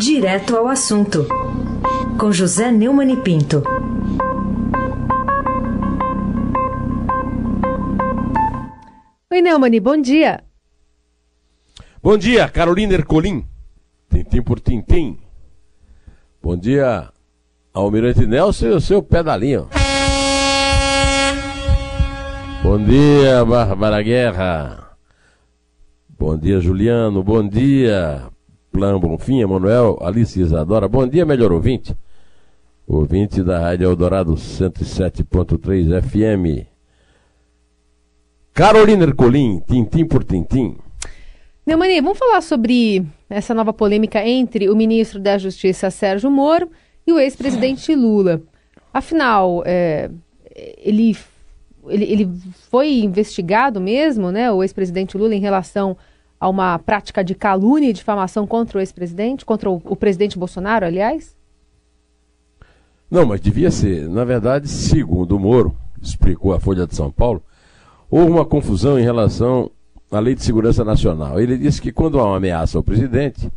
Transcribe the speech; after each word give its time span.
Direto 0.00 0.56
ao 0.56 0.66
assunto, 0.66 1.26
com 2.18 2.32
José 2.32 2.72
Neumann 2.72 3.12
e 3.12 3.16
Pinto. 3.18 3.62
Oi, 9.30 9.42
Neumani, 9.42 9.78
bom 9.78 10.00
dia. 10.00 10.42
Bom 12.02 12.16
dia, 12.16 12.48
Carolina 12.48 12.94
Ercolim. 12.94 13.44
Tintim 14.08 14.42
por 14.42 14.58
tintim. 14.58 15.18
Bom 16.42 16.56
dia, 16.56 17.10
Almirante 17.74 18.26
Nelson 18.26 18.68
e 18.68 18.70
o 18.70 18.80
seu 18.80 19.02
pedalinho. 19.02 19.68
Bom 22.62 22.82
dia, 22.82 23.44
Bárbara 23.44 24.02
Guerra. 24.02 24.96
Bom 26.18 26.38
dia, 26.38 26.58
Juliano. 26.58 27.22
Bom 27.22 27.46
dia, 27.46 28.30
Plan 28.70 28.98
Bonfim, 28.98 29.40
Emanuel, 29.40 29.98
Alice 30.00 30.40
Isadora. 30.40 30.88
Bom 30.88 31.06
dia, 31.06 31.26
melhor 31.26 31.52
ouvinte. 31.52 31.94
Ouvinte 32.86 33.42
da 33.42 33.58
Rádio 33.58 33.88
Eldorado 33.88 34.34
107.3 34.34 36.02
FM. 36.02 36.66
Carolina 38.52 39.04
Ercolim, 39.04 39.60
tintim 39.60 40.04
por 40.04 40.24
tintim. 40.24 40.76
Neumani, 41.66 42.00
vamos 42.00 42.18
falar 42.18 42.40
sobre 42.40 43.04
essa 43.28 43.54
nova 43.54 43.72
polêmica 43.72 44.26
entre 44.26 44.68
o 44.68 44.76
ministro 44.76 45.20
da 45.20 45.38
Justiça, 45.38 45.90
Sérgio 45.90 46.30
Moro, 46.30 46.70
e 47.06 47.12
o 47.12 47.18
ex-presidente 47.18 47.94
Lula. 47.94 48.42
Afinal, 48.92 49.62
é, 49.64 50.10
ele, 50.78 51.16
ele, 51.86 52.04
ele 52.04 52.30
foi 52.70 53.00
investigado 53.00 53.80
mesmo, 53.80 54.30
né, 54.32 54.50
o 54.50 54.62
ex-presidente 54.62 55.16
Lula, 55.16 55.34
em 55.34 55.40
relação 55.40 55.96
a 56.40 56.48
uma 56.48 56.78
prática 56.78 57.22
de 57.22 57.34
calúnia 57.34 57.90
e 57.90 57.92
difamação 57.92 58.46
contra 58.46 58.78
o 58.78 58.80
ex-presidente, 58.80 59.44
contra 59.44 59.70
o, 59.70 59.80
o, 59.84 59.94
presidente 59.94 60.38
Bolsonaro, 60.38 60.86
aliás? 60.86 61.36
Não, 63.10 63.26
mas 63.26 63.42
devia 63.42 63.70
ser. 63.70 64.08
Na 64.08 64.24
verdade, 64.24 64.66
segundo 64.66 65.36
o 65.36 65.38
Moro, 65.38 65.76
explicou 66.00 66.54
a 66.54 66.60
Folha 66.60 66.86
de 66.86 66.94
São 66.96 67.10
Paulo, 67.10 67.42
houve 68.10 68.30
uma 68.30 68.46
confusão 68.46 68.98
em 68.98 69.02
relação 69.02 69.70
à 70.10 70.18
Lei 70.18 70.34
de 70.34 70.42
Segurança 70.42 70.82
Nacional. 70.82 71.38
Ele 71.38 71.58
disse 71.58 71.82
que 71.82 71.92
quando 71.92 72.18
há 72.18 72.24
uma 72.24 72.38
ameaça 72.38 72.78
ao 72.78 72.82
presidente, 72.82 73.52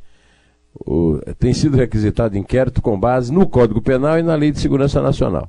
o, 0.75 1.21
tem 1.39 1.53
sido 1.53 1.77
requisitado 1.77 2.37
inquérito 2.37 2.81
com 2.81 2.99
base 2.99 3.31
no 3.31 3.47
Código 3.47 3.81
Penal 3.81 4.19
e 4.19 4.23
na 4.23 4.35
Lei 4.35 4.51
de 4.51 4.59
Segurança 4.59 5.01
Nacional. 5.01 5.47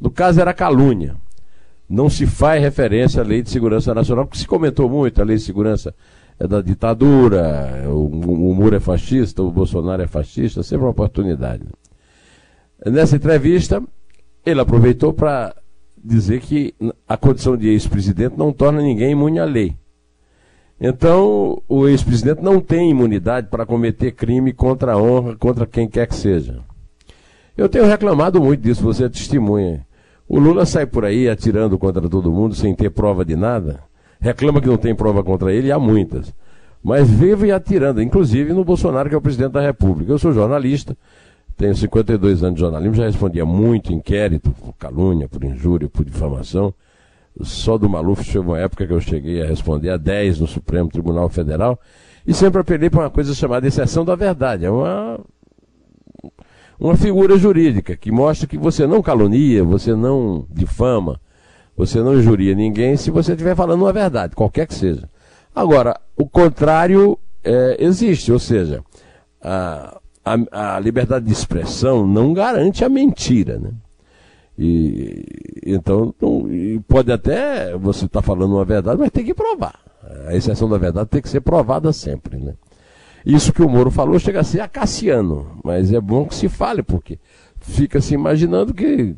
No 0.00 0.12
caso 0.12 0.40
era 0.40 0.54
calúnia. 0.54 1.16
Não 1.88 2.08
se 2.08 2.24
faz 2.24 2.62
referência 2.62 3.20
à 3.20 3.24
Lei 3.24 3.42
de 3.42 3.50
Segurança 3.50 3.92
Nacional, 3.92 4.26
porque 4.26 4.38
se 4.38 4.46
comentou 4.46 4.88
muito 4.88 5.20
a 5.20 5.24
Lei 5.24 5.38
de 5.38 5.42
Segurança 5.42 5.92
é 6.38 6.46
da 6.46 6.62
ditadura, 6.62 7.84
o, 7.88 8.06
o 8.06 8.54
Muro 8.54 8.76
é 8.76 8.80
fascista, 8.80 9.42
o 9.42 9.50
Bolsonaro 9.50 10.02
é 10.02 10.06
fascista, 10.06 10.62
sempre 10.62 10.84
uma 10.84 10.90
oportunidade. 10.90 11.64
Nessa 12.86 13.16
entrevista, 13.16 13.82
ele 14.46 14.60
aproveitou 14.60 15.12
para 15.12 15.54
dizer 16.02 16.40
que 16.40 16.72
a 17.08 17.16
condição 17.16 17.56
de 17.56 17.68
ex-presidente 17.68 18.36
não 18.38 18.52
torna 18.52 18.80
ninguém 18.80 19.10
imune 19.10 19.40
à 19.40 19.44
lei. 19.44 19.76
Então, 20.80 21.60
o 21.68 21.88
ex-presidente 21.88 22.40
não 22.40 22.60
tem 22.60 22.90
imunidade 22.90 23.48
para 23.48 23.66
cometer 23.66 24.12
crime 24.12 24.52
contra 24.52 24.92
a 24.92 24.96
honra, 24.96 25.36
contra 25.36 25.66
quem 25.66 25.88
quer 25.88 26.06
que 26.06 26.14
seja. 26.14 26.60
Eu 27.56 27.68
tenho 27.68 27.84
reclamado 27.84 28.40
muito 28.40 28.60
disso, 28.60 28.84
você 28.84 29.06
é 29.06 29.08
testemunha. 29.08 29.84
O 30.28 30.38
Lula 30.38 30.64
sai 30.64 30.86
por 30.86 31.04
aí 31.04 31.28
atirando 31.28 31.76
contra 31.76 32.08
todo 32.08 32.30
mundo 32.30 32.54
sem 32.54 32.76
ter 32.76 32.90
prova 32.90 33.24
de 33.24 33.34
nada 33.34 33.87
reclama 34.20 34.60
que 34.60 34.68
não 34.68 34.76
tem 34.76 34.94
prova 34.94 35.22
contra 35.22 35.52
ele, 35.52 35.68
e 35.68 35.72
há 35.72 35.78
muitas. 35.78 36.32
Mas 36.82 37.10
vive 37.10 37.50
atirando, 37.50 38.02
inclusive 38.02 38.52
no 38.52 38.64
Bolsonaro, 38.64 39.08
que 39.08 39.14
é 39.14 39.18
o 39.18 39.22
presidente 39.22 39.52
da 39.52 39.60
República. 39.60 40.12
Eu 40.12 40.18
sou 40.18 40.32
jornalista, 40.32 40.96
tenho 41.56 41.74
52 41.74 42.42
anos 42.42 42.54
de 42.54 42.60
jornalismo, 42.60 42.94
já 42.94 43.04
respondia 43.04 43.44
muito 43.44 43.92
inquérito 43.92 44.50
por 44.52 44.74
calúnia, 44.74 45.28
por 45.28 45.42
injúria, 45.42 45.88
por 45.88 46.04
difamação. 46.04 46.72
Só 47.40 47.78
do 47.78 47.88
Maluf 47.88 48.24
chegou 48.24 48.54
uma 48.54 48.60
época 48.60 48.86
que 48.86 48.92
eu 48.92 49.00
cheguei 49.00 49.42
a 49.42 49.46
responder 49.46 49.90
a 49.90 49.96
10 49.96 50.40
no 50.40 50.46
Supremo 50.46 50.88
Tribunal 50.88 51.28
Federal 51.28 51.78
e 52.26 52.34
sempre 52.34 52.60
apelei 52.60 52.90
para 52.90 53.00
uma 53.00 53.10
coisa 53.10 53.34
chamada 53.34 53.66
exceção 53.66 54.04
da 54.04 54.14
verdade. 54.14 54.64
É 54.64 54.70
uma, 54.70 55.20
uma 56.78 56.96
figura 56.96 57.36
jurídica 57.36 57.96
que 57.96 58.10
mostra 58.10 58.46
que 58.46 58.58
você 58.58 58.86
não 58.86 59.02
calunia, 59.02 59.64
você 59.64 59.94
não 59.94 60.46
difama, 60.50 61.20
você 61.78 62.02
não 62.02 62.18
injuria 62.18 62.56
ninguém 62.56 62.96
se 62.96 63.08
você 63.08 63.32
estiver 63.32 63.54
falando 63.54 63.82
uma 63.82 63.92
verdade, 63.92 64.34
qualquer 64.34 64.66
que 64.66 64.74
seja. 64.74 65.08
Agora, 65.54 65.98
o 66.16 66.28
contrário 66.28 67.16
é, 67.44 67.76
existe, 67.78 68.32
ou 68.32 68.38
seja, 68.40 68.82
a, 69.40 70.00
a, 70.24 70.74
a, 70.74 70.80
liberdade 70.80 71.26
de 71.26 71.32
expressão 71.32 72.04
não 72.04 72.34
garante 72.34 72.84
a 72.84 72.88
mentira, 72.88 73.60
né? 73.60 73.70
E, 74.58 75.24
então, 75.64 76.12
não, 76.20 76.52
e 76.52 76.80
pode 76.80 77.12
até 77.12 77.76
você 77.76 78.06
estar 78.06 78.22
tá 78.22 78.26
falando 78.26 78.56
uma 78.56 78.64
verdade, 78.64 78.98
mas 78.98 79.12
tem 79.12 79.24
que 79.24 79.32
provar. 79.32 79.78
A 80.26 80.34
exceção 80.34 80.68
da 80.68 80.78
verdade 80.78 81.08
tem 81.08 81.22
que 81.22 81.28
ser 81.28 81.42
provada 81.42 81.92
sempre, 81.92 82.38
né? 82.38 82.54
Isso 83.24 83.52
que 83.52 83.62
o 83.62 83.68
Moro 83.68 83.90
falou 83.90 84.18
chega 84.18 84.40
a 84.40 84.44
ser 84.44 84.60
acaciano, 84.60 85.60
mas 85.62 85.92
é 85.92 86.00
bom 86.00 86.26
que 86.26 86.34
se 86.34 86.48
fale, 86.48 86.82
porque 86.82 87.20
fica 87.60 88.00
se 88.00 88.14
imaginando 88.14 88.74
que 88.74 89.14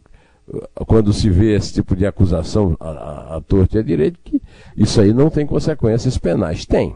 quando 0.86 1.12
se 1.12 1.30
vê 1.30 1.54
esse 1.54 1.74
tipo 1.74 1.94
de 1.94 2.06
acusação 2.06 2.76
à, 2.80 3.36
à 3.36 3.40
torta 3.40 3.76
e 3.76 3.80
à 3.80 3.82
direita, 3.82 4.18
que 4.24 4.40
isso 4.76 5.00
aí 5.00 5.12
não 5.12 5.30
tem 5.30 5.46
consequências 5.46 6.18
penais. 6.18 6.66
Tem. 6.66 6.94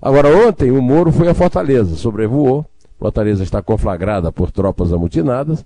Agora, 0.00 0.28
ontem 0.48 0.70
o 0.70 0.80
Moro 0.80 1.12
foi 1.12 1.28
a 1.28 1.34
Fortaleza, 1.34 1.96
sobrevoou. 1.96 2.64
Fortaleza 2.98 3.42
está 3.42 3.60
conflagrada 3.60 4.30
por 4.30 4.50
tropas 4.50 4.92
amotinadas. 4.92 5.64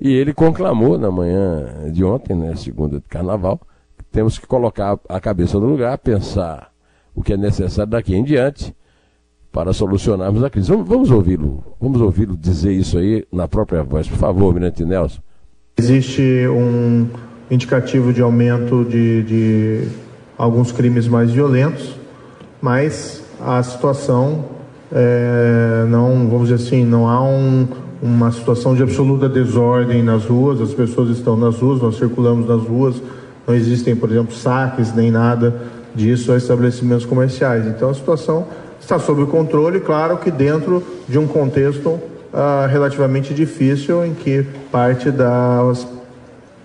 E 0.00 0.12
ele 0.12 0.32
conclamou 0.32 0.96
na 0.96 1.10
manhã 1.10 1.90
de 1.92 2.04
ontem, 2.04 2.36
né, 2.36 2.54
segunda 2.54 3.00
de 3.00 3.08
carnaval, 3.08 3.60
que 3.96 4.04
temos 4.04 4.38
que 4.38 4.46
colocar 4.46 4.98
a 5.08 5.20
cabeça 5.20 5.58
no 5.58 5.66
lugar, 5.66 5.98
pensar 5.98 6.72
o 7.14 7.22
que 7.22 7.32
é 7.32 7.36
necessário 7.36 7.90
daqui 7.90 8.14
em 8.14 8.22
diante 8.22 8.72
para 9.50 9.72
solucionarmos 9.72 10.44
a 10.44 10.50
crise. 10.50 10.70
Vamos 10.70 11.10
ouvi-lo, 11.10 11.64
vamos 11.80 12.00
ouvi-lo 12.00 12.36
dizer 12.36 12.72
isso 12.72 12.96
aí 12.96 13.26
na 13.32 13.48
própria 13.48 13.82
voz. 13.82 14.08
Por 14.08 14.18
favor, 14.18 14.54
Mirante 14.54 14.84
Nelson. 14.84 15.20
Existe 15.80 16.44
um 16.48 17.06
indicativo 17.48 18.12
de 18.12 18.20
aumento 18.20 18.84
de, 18.84 19.22
de 19.22 19.88
alguns 20.36 20.72
crimes 20.72 21.06
mais 21.06 21.30
violentos, 21.30 21.94
mas 22.60 23.22
a 23.40 23.62
situação 23.62 24.44
é, 24.92 25.86
não, 25.88 26.28
vamos 26.28 26.48
dizer 26.48 26.56
assim, 26.56 26.84
não 26.84 27.08
há 27.08 27.22
um, 27.22 27.68
uma 28.02 28.32
situação 28.32 28.74
de 28.74 28.82
absoluta 28.82 29.28
desordem 29.28 30.02
nas 30.02 30.24
ruas, 30.24 30.60
as 30.60 30.74
pessoas 30.74 31.16
estão 31.16 31.36
nas 31.36 31.60
ruas, 31.60 31.80
nós 31.80 31.96
circulamos 31.96 32.48
nas 32.48 32.62
ruas, 32.62 33.00
não 33.46 33.54
existem, 33.54 33.94
por 33.94 34.10
exemplo, 34.10 34.34
saques 34.34 34.92
nem 34.92 35.12
nada 35.12 35.62
disso 35.94 36.32
a 36.32 36.36
estabelecimentos 36.36 37.06
comerciais. 37.06 37.68
Então 37.68 37.88
a 37.90 37.94
situação 37.94 38.48
está 38.80 38.98
sob 38.98 39.26
controle, 39.26 39.78
claro 39.78 40.16
que 40.16 40.30
dentro 40.32 40.82
de 41.08 41.20
um 41.20 41.26
contexto 41.28 42.00
uh, 42.32 42.66
relativamente 42.68 43.34
difícil 43.34 44.04
em 44.04 44.14
que 44.14 44.42
parte 44.70 45.10
das, 45.10 45.86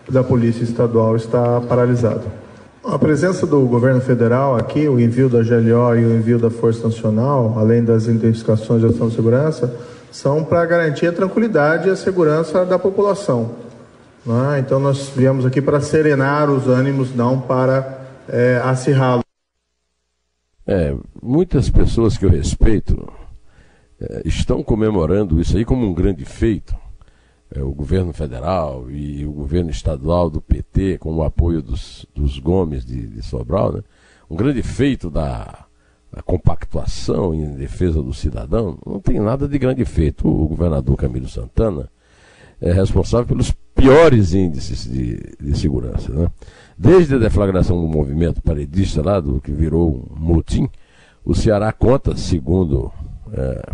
da 0.09 0.23
Polícia 0.23 0.63
Estadual 0.63 1.15
está 1.15 1.61
paralisada. 1.61 2.43
A 2.83 2.99
presença 2.99 3.47
do 3.47 3.61
governo 3.61 4.01
federal 4.01 4.57
aqui, 4.57 4.87
o 4.89 4.99
envio 4.99 5.29
da 5.29 5.41
GLO 5.41 5.95
e 5.95 6.05
o 6.05 6.17
envio 6.17 6.37
da 6.37 6.49
Força 6.49 6.83
Nacional, 6.83 7.55
além 7.57 7.83
das 7.83 8.07
intensificações 8.07 8.81
de 8.81 8.87
ação 8.87 9.07
de 9.07 9.15
segurança, 9.15 9.73
são 10.11 10.43
para 10.43 10.65
garantir 10.65 11.07
a 11.07 11.13
tranquilidade 11.13 11.87
e 11.87 11.91
a 11.91 11.95
segurança 11.95 12.65
da 12.65 12.77
população. 12.77 13.51
É? 14.55 14.59
Então 14.59 14.79
nós 14.79 15.11
viemos 15.15 15.45
aqui 15.45 15.61
para 15.61 15.81
serenar 15.81 16.49
os 16.49 16.67
ânimos, 16.67 17.15
não 17.15 17.39
para 17.39 18.01
é, 18.27 18.61
acirrá-los. 18.63 19.23
É, 20.65 20.95
muitas 21.21 21.69
pessoas 21.69 22.17
que 22.17 22.25
eu 22.25 22.29
respeito 22.29 23.11
estão 24.25 24.63
comemorando 24.63 25.39
isso 25.39 25.57
aí 25.57 25.65
como 25.65 25.85
um 25.85 25.93
grande 25.93 26.25
feito. 26.25 26.75
É, 27.55 27.61
o 27.61 27.71
governo 27.71 28.11
federal 28.13 28.89
e 28.89 29.25
o 29.25 29.31
governo 29.31 29.69
estadual 29.69 30.29
do 30.29 30.41
PT, 30.41 30.97
com 30.97 31.13
o 31.15 31.23
apoio 31.23 31.61
dos, 31.61 32.05
dos 32.13 32.39
Gomes 32.39 32.83
de, 32.83 33.07
de 33.07 33.21
Sobral, 33.21 33.73
né? 33.73 33.83
um 34.29 34.35
grande 34.35 34.63
feito 34.63 35.09
da, 35.09 35.65
da 36.11 36.21
compactuação 36.23 37.33
em 37.33 37.53
defesa 37.53 38.01
do 38.01 38.13
cidadão. 38.13 38.79
Não 38.85 38.99
tem 38.99 39.19
nada 39.19 39.47
de 39.47 39.59
grande 39.59 39.85
feito. 39.85 40.27
O 40.27 40.47
governador 40.47 40.95
Camilo 40.95 41.27
Santana 41.27 41.89
é 42.59 42.71
responsável 42.71 43.27
pelos 43.27 43.51
piores 43.75 44.33
índices 44.33 44.85
de, 44.85 45.19
de 45.39 45.57
segurança. 45.57 46.11
Né? 46.11 46.31
Desde 46.77 47.15
a 47.15 47.19
deflagração 47.19 47.79
do 47.79 47.87
movimento 47.87 48.41
paredista 48.41 49.01
lá, 49.03 49.19
do 49.19 49.39
que 49.41 49.51
virou 49.51 50.07
um 50.11 50.19
motim, 50.19 50.67
o 51.23 51.35
Ceará 51.35 51.71
conta, 51.71 52.15
segundo 52.15 52.91
é, 53.31 53.73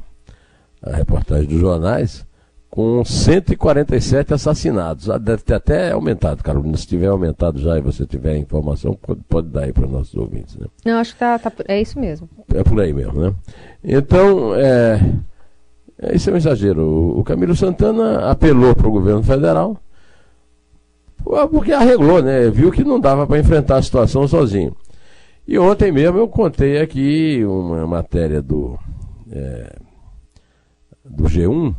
a 0.81 0.95
reportagem 0.95 1.47
dos 1.47 1.59
jornais, 1.59 2.25
com 2.69 3.03
147 3.03 4.33
assassinados. 4.33 5.09
Ah, 5.09 5.17
deve 5.17 5.41
ter 5.43 5.55
até 5.55 5.91
aumentado, 5.91 6.43
Carolina. 6.43 6.77
Se 6.77 6.87
tiver 6.87 7.07
aumentado 7.07 7.59
já 7.59 7.77
e 7.77 7.81
você 7.81 8.05
tiver 8.05 8.37
informação, 8.37 8.93
pode, 8.93 9.21
pode 9.27 9.47
dar 9.47 9.63
aí 9.63 9.73
para 9.73 9.85
os 9.85 9.91
nossos 9.91 10.15
ouvintes. 10.15 10.55
Né? 10.55 10.67
Não, 10.85 10.99
acho 10.99 11.13
que 11.13 11.19
tá, 11.19 11.39
tá, 11.39 11.51
é 11.67 11.81
isso 11.81 11.99
mesmo. 11.99 12.29
É 12.53 12.63
por 12.63 12.79
aí 12.79 12.93
mesmo, 12.93 13.21
né? 13.21 13.33
Então, 13.83 14.53
é, 14.55 14.99
É, 16.01 16.15
isso 16.15 16.29
é 16.29 16.33
um 16.33 16.37
exagero. 16.37 16.81
O, 16.81 17.19
o 17.19 17.23
Camilo 17.23 17.55
Santana 17.55 18.29
apelou 18.29 18.73
para 18.73 18.87
o 18.87 18.91
governo 18.91 19.21
federal, 19.21 19.77
porque 21.51 21.73
arreglou, 21.73 22.21
né? 22.21 22.49
Viu 22.49 22.71
que 22.71 22.83
não 22.83 22.99
dava 22.99 23.27
para 23.27 23.39
enfrentar 23.39 23.77
a 23.77 23.81
situação 23.81 24.27
sozinho. 24.27 24.75
E 25.45 25.59
ontem 25.59 25.91
mesmo 25.91 26.17
eu 26.17 26.27
contei 26.27 26.79
aqui 26.79 27.43
uma 27.43 27.85
matéria 27.85 28.41
do, 28.41 28.77
é, 29.31 29.75
do 31.09 31.23
G1, 31.23 31.75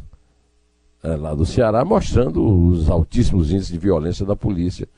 é, 1.02 1.16
lá 1.16 1.34
do 1.34 1.46
Ceará, 1.46 1.84
mostrando 1.84 2.44
os 2.44 2.90
altíssimos 2.90 3.50
índices 3.50 3.72
de 3.72 3.78
violência 3.78 4.26
da 4.26 4.36
polícia 4.36 4.88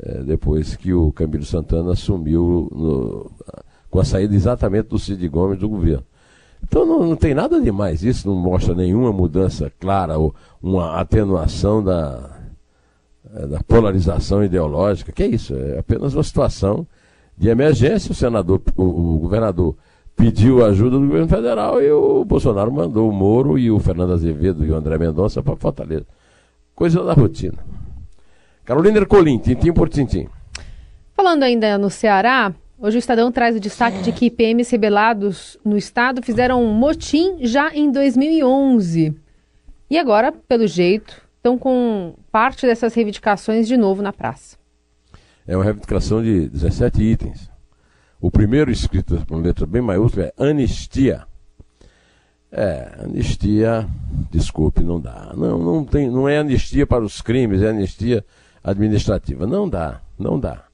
é, 0.00 0.22
depois 0.22 0.76
que 0.76 0.92
o 0.92 1.10
Camilo 1.12 1.44
Santana 1.44 1.92
assumiu 1.92 2.68
no, 2.70 3.30
com 3.90 3.98
a 3.98 4.04
saída 4.04 4.34
exatamente 4.34 4.88
do 4.88 4.98
Cid 4.98 5.26
Gomes 5.28 5.58
do 5.58 5.68
governo. 5.68 6.04
Então 6.62 6.84
não, 6.84 7.06
não, 7.06 7.16
tem 7.16 7.34
nada 7.34 7.60
demais, 7.60 8.02
isso 8.02 8.28
não 8.28 8.36
mostra 8.36 8.74
nenhuma 8.74 9.12
mudança 9.12 9.72
clara 9.78 10.18
ou 10.18 10.34
uma 10.62 10.96
atenuação 11.00 11.82
da, 11.82 12.36
é, 13.34 13.46
da 13.46 13.60
polarização 13.62 14.44
ideológica. 14.44 15.12
Que 15.12 15.24
é 15.24 15.26
isso? 15.26 15.54
É 15.54 15.78
apenas 15.78 16.14
uma 16.14 16.22
situação 16.22 16.86
de 17.36 17.48
emergência. 17.48 18.12
O 18.12 18.14
senador, 18.14 18.60
o, 18.76 18.82
o 18.82 19.18
governador 19.18 19.76
pediu 20.18 20.64
ajuda 20.64 20.98
do 20.98 21.06
governo 21.06 21.28
federal 21.28 21.80
e 21.80 21.90
o 21.92 22.24
Bolsonaro 22.24 22.72
mandou 22.72 23.08
o 23.08 23.12
Moro 23.12 23.56
e 23.56 23.70
o 23.70 23.78
Fernando 23.78 24.12
Azevedo 24.12 24.66
e 24.66 24.70
o 24.70 24.74
André 24.74 24.98
Mendonça 24.98 25.40
para 25.42 25.54
Fortaleza. 25.56 26.06
Coisa 26.74 27.04
da 27.04 27.12
rotina. 27.12 27.58
Carolina 28.64 28.98
Ercolim, 28.98 29.38
tintim 29.38 29.72
por 29.72 29.88
tintim. 29.88 30.28
Falando 31.14 31.44
ainda 31.44 31.78
no 31.78 31.88
Ceará, 31.88 32.52
hoje 32.78 32.96
o 32.96 32.98
Estadão 32.98 33.30
traz 33.30 33.56
o 33.56 33.60
destaque 33.60 34.02
de 34.02 34.10
que 34.12 34.28
PMs 34.28 34.70
rebelados 34.72 35.56
no 35.64 35.76
estado 35.76 36.20
fizeram 36.20 36.62
um 36.62 36.72
motim 36.74 37.38
já 37.40 37.72
em 37.72 37.90
2011. 37.90 39.16
E 39.88 39.98
agora, 39.98 40.32
pelo 40.32 40.66
jeito, 40.66 41.22
estão 41.36 41.56
com 41.56 42.14
parte 42.30 42.66
dessas 42.66 42.92
reivindicações 42.92 43.68
de 43.68 43.76
novo 43.76 44.02
na 44.02 44.12
praça. 44.12 44.56
É 45.46 45.56
uma 45.56 45.64
reivindicação 45.64 46.22
de 46.22 46.48
17 46.48 47.02
itens. 47.02 47.50
O 48.20 48.30
primeiro 48.30 48.70
escrito 48.70 49.24
com 49.26 49.36
letra 49.36 49.64
bem 49.64 49.80
maiúscula 49.80 50.32
é 50.36 50.48
anistia. 50.50 51.24
É, 52.50 53.00
anistia, 53.04 53.86
desculpe, 54.30 54.82
não 54.82 55.00
dá. 55.00 55.32
Não, 55.36 55.58
não, 55.58 55.84
tem, 55.84 56.10
não 56.10 56.28
é 56.28 56.38
anistia 56.38 56.86
para 56.86 57.04
os 57.04 57.20
crimes, 57.20 57.62
é 57.62 57.68
anistia 57.68 58.24
administrativa. 58.62 59.46
Não 59.46 59.68
dá, 59.68 60.00
não 60.18 60.38
dá. 60.40 60.64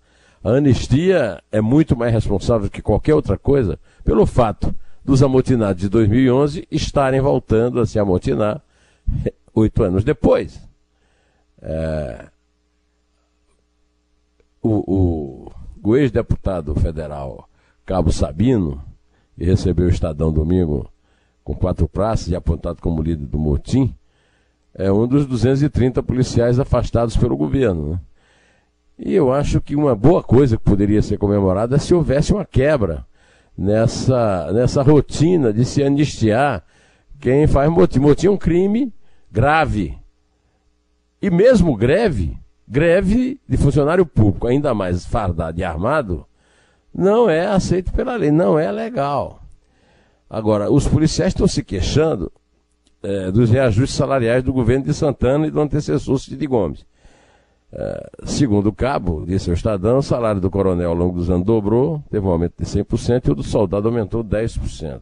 A 0.43 0.51
anistia 0.51 1.43
é 1.51 1.61
muito 1.61 1.97
mais 1.97 2.13
responsável 2.13 2.71
que 2.71 2.83
qualquer 2.83 3.15
outra 3.15 3.37
coisa 3.37 3.79
pelo 4.05 4.27
fato 4.27 4.75
dos 5.05 5.23
amotinados 5.23 5.83
de 5.83 5.89
2011 5.89 6.67
estarem 6.71 7.21
voltando 7.21 7.81
a 7.81 7.87
se 7.87 7.99
amotinar 7.99 8.63
oito 9.55 9.83
anos 9.83 10.03
depois. 10.03 10.61
É, 11.61 12.27
o, 14.63 14.71
o, 14.71 15.44
o 15.91 15.97
ex-deputado 15.97 16.75
federal 16.75 17.49
Cabo 17.85 18.11
Sabino, 18.11 18.83
que 19.37 19.45
recebeu 19.45 19.87
o 19.87 19.91
Estadão 19.91 20.33
domingo 20.33 20.91
com 21.43 21.55
quatro 21.55 21.87
praças 21.87 22.29
e 22.29 22.37
apontado 22.37 22.81
como 22.81 23.03
líder 23.03 23.27
do 23.27 23.39
motim, 23.39 23.95
é 24.75 24.91
um 24.91 25.07
dos 25.07 25.27
230 25.27 26.03
policiais 26.03 26.59
afastados 26.59 27.17
pelo 27.17 27.37
governo. 27.37 27.91
Né? 27.91 28.01
E 28.99 29.13
eu 29.13 29.33
acho 29.33 29.61
que 29.61 29.77
uma 29.77 29.95
boa 29.95 30.23
coisa 30.23 30.57
que 30.57 30.63
poderia 30.63 31.03
ser 31.03 31.19
comemorada 31.19 31.77
é 31.77 31.79
se 31.79 31.95
houvesse 31.95 32.33
uma 32.33 32.45
quebra 32.45 33.05
nessa, 33.57 34.51
nessa 34.53 34.83
rotina 34.83 35.53
de 35.53 35.65
se 35.65 35.83
anistiar 35.83 36.65
quem 37.21 37.47
faz 37.47 37.71
motim. 37.71 37.99
Motim 37.99 38.27
é 38.29 38.31
um 38.31 38.37
crime 38.37 38.93
grave. 39.31 39.99
E 41.21 41.31
mesmo 41.31 41.77
greve, 41.77 42.39
greve 42.67 43.41
de 43.49 43.57
funcionário 43.57 44.07
público, 44.07 44.47
ainda 44.47 44.75
mais 44.75 45.05
fardado 45.05 45.59
e 45.59 45.65
armado, 45.65 46.27
não 46.95 47.29
é 47.29 47.47
aceito 47.47 47.93
pela 47.93 48.17
lei, 48.17 48.31
não 48.31 48.59
é 48.59 48.71
legal. 48.71 49.43
Agora, 50.29 50.71
os 50.71 50.87
policiais 50.89 51.33
estão 51.33 51.47
se 51.47 51.63
queixando 51.63 52.33
é, 53.03 53.31
dos 53.31 53.51
reajustes 53.51 53.97
salariais 53.97 54.43
do 54.43 54.53
governo 54.53 54.85
de 54.85 54.95
Santana 54.95 55.47
e 55.47 55.51
do 55.51 55.61
antecessor 55.61 56.19
Cid 56.19 56.47
Gomes. 56.47 56.87
É, 57.73 58.11
segundo 58.25 58.69
o 58.69 58.73
cabo, 58.73 59.25
disse 59.27 59.51
o 59.51 59.53
Estadão, 59.53 59.99
o 59.99 60.03
salário 60.03 60.41
do 60.41 60.51
coronel 60.51 60.91
ao 60.91 60.95
longo 60.95 61.19
dos 61.19 61.29
anos 61.29 61.45
dobrou, 61.45 62.03
teve 62.11 62.25
um 62.25 62.31
aumento 62.31 62.55
de 62.59 62.65
100% 62.65 63.29
e 63.29 63.31
o 63.33 63.35
do 63.35 63.43
soldado 63.43 63.89
aumentou 63.89 64.23
10%. 64.23 65.01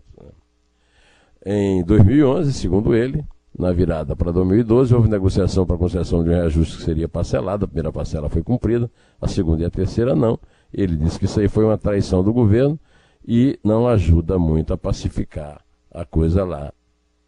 Em 1.44 1.85
2011, 1.85 2.53
segundo 2.53 2.94
ele, 2.94 3.25
na 3.56 3.70
virada 3.72 4.16
para 4.16 4.32
2012, 4.32 4.94
houve 4.94 5.08
negociação 5.08 5.66
para 5.66 5.76
concessão 5.76 6.25
de 6.25 6.31
um 6.31 6.32
reajuste 6.32 6.78
que 6.78 6.82
seria 6.84 7.08
parcelado, 7.08 7.64
a 7.64 7.69
primeira 7.69 7.93
parcela 7.93 8.28
foi 8.28 8.43
cumprida, 8.43 8.90
a 9.20 9.28
segunda 9.28 9.62
e 9.62 9.66
a 9.66 9.70
terceira 9.70 10.14
não. 10.14 10.38
Ele 10.72 10.96
disse 10.96 11.19
que 11.19 11.26
isso 11.26 11.38
aí 11.38 11.49
foi 11.49 11.64
uma 11.64 11.76
traição 11.76 12.25
do 12.25 12.32
governo 12.32 12.78
e 13.26 13.58
não 13.62 13.87
ajuda 13.87 14.38
muito 14.38 14.72
a 14.72 14.78
pacificar 14.78 15.60
a 15.93 16.04
coisa 16.04 16.44
lá 16.44 16.72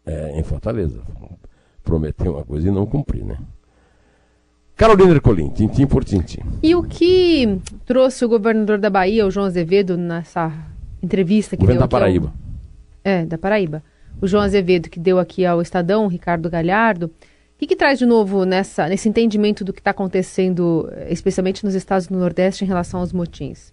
é, 0.05 0.39
em 0.39 0.43
Fortaleza. 0.43 1.01
Prometer 1.83 2.29
uma 2.29 2.43
coisa 2.43 2.67
e 2.67 2.71
não 2.71 2.85
cumprir, 2.85 3.23
né? 3.23 3.37
Carolina 4.75 5.11
Ercolim, 5.11 5.49
tintim 5.51 5.87
por 5.87 6.03
tintim. 6.03 6.41
E 6.61 6.75
o 6.75 6.83
que 6.83 7.61
trouxe 7.85 8.25
o 8.25 8.29
governador 8.29 8.77
da 8.77 8.89
Bahia, 8.89 9.25
o 9.25 9.31
João 9.31 9.45
Azevedo, 9.45 9.95
nessa 9.95 10.51
entrevista 11.01 11.55
que 11.55 11.61
Governo 11.61 11.79
deu 11.79 11.87
da 11.87 11.91
Paraíba. 11.91 12.27
Ao... 12.27 12.33
É, 13.03 13.25
da 13.25 13.37
Paraíba. 13.37 13.83
O 14.25 14.27
João 14.27 14.41
Azevedo, 14.41 14.89
que 14.89 14.99
deu 14.99 15.19
aqui 15.19 15.45
ao 15.45 15.61
Estadão, 15.61 16.07
Ricardo 16.07 16.49
Galhardo. 16.49 17.05
O 17.05 17.11
que, 17.59 17.67
que 17.67 17.75
traz 17.75 17.99
de 17.99 18.07
novo 18.07 18.43
nessa, 18.43 18.87
nesse 18.87 19.07
entendimento 19.07 19.63
do 19.63 19.71
que 19.71 19.79
está 19.79 19.91
acontecendo, 19.91 20.89
especialmente 21.07 21.63
nos 21.63 21.75
estados 21.75 22.07
do 22.07 22.17
Nordeste, 22.17 22.65
em 22.65 22.67
relação 22.67 23.01
aos 23.01 23.13
motins? 23.13 23.71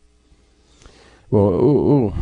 Bom, 1.31 1.49
o, 1.55 2.13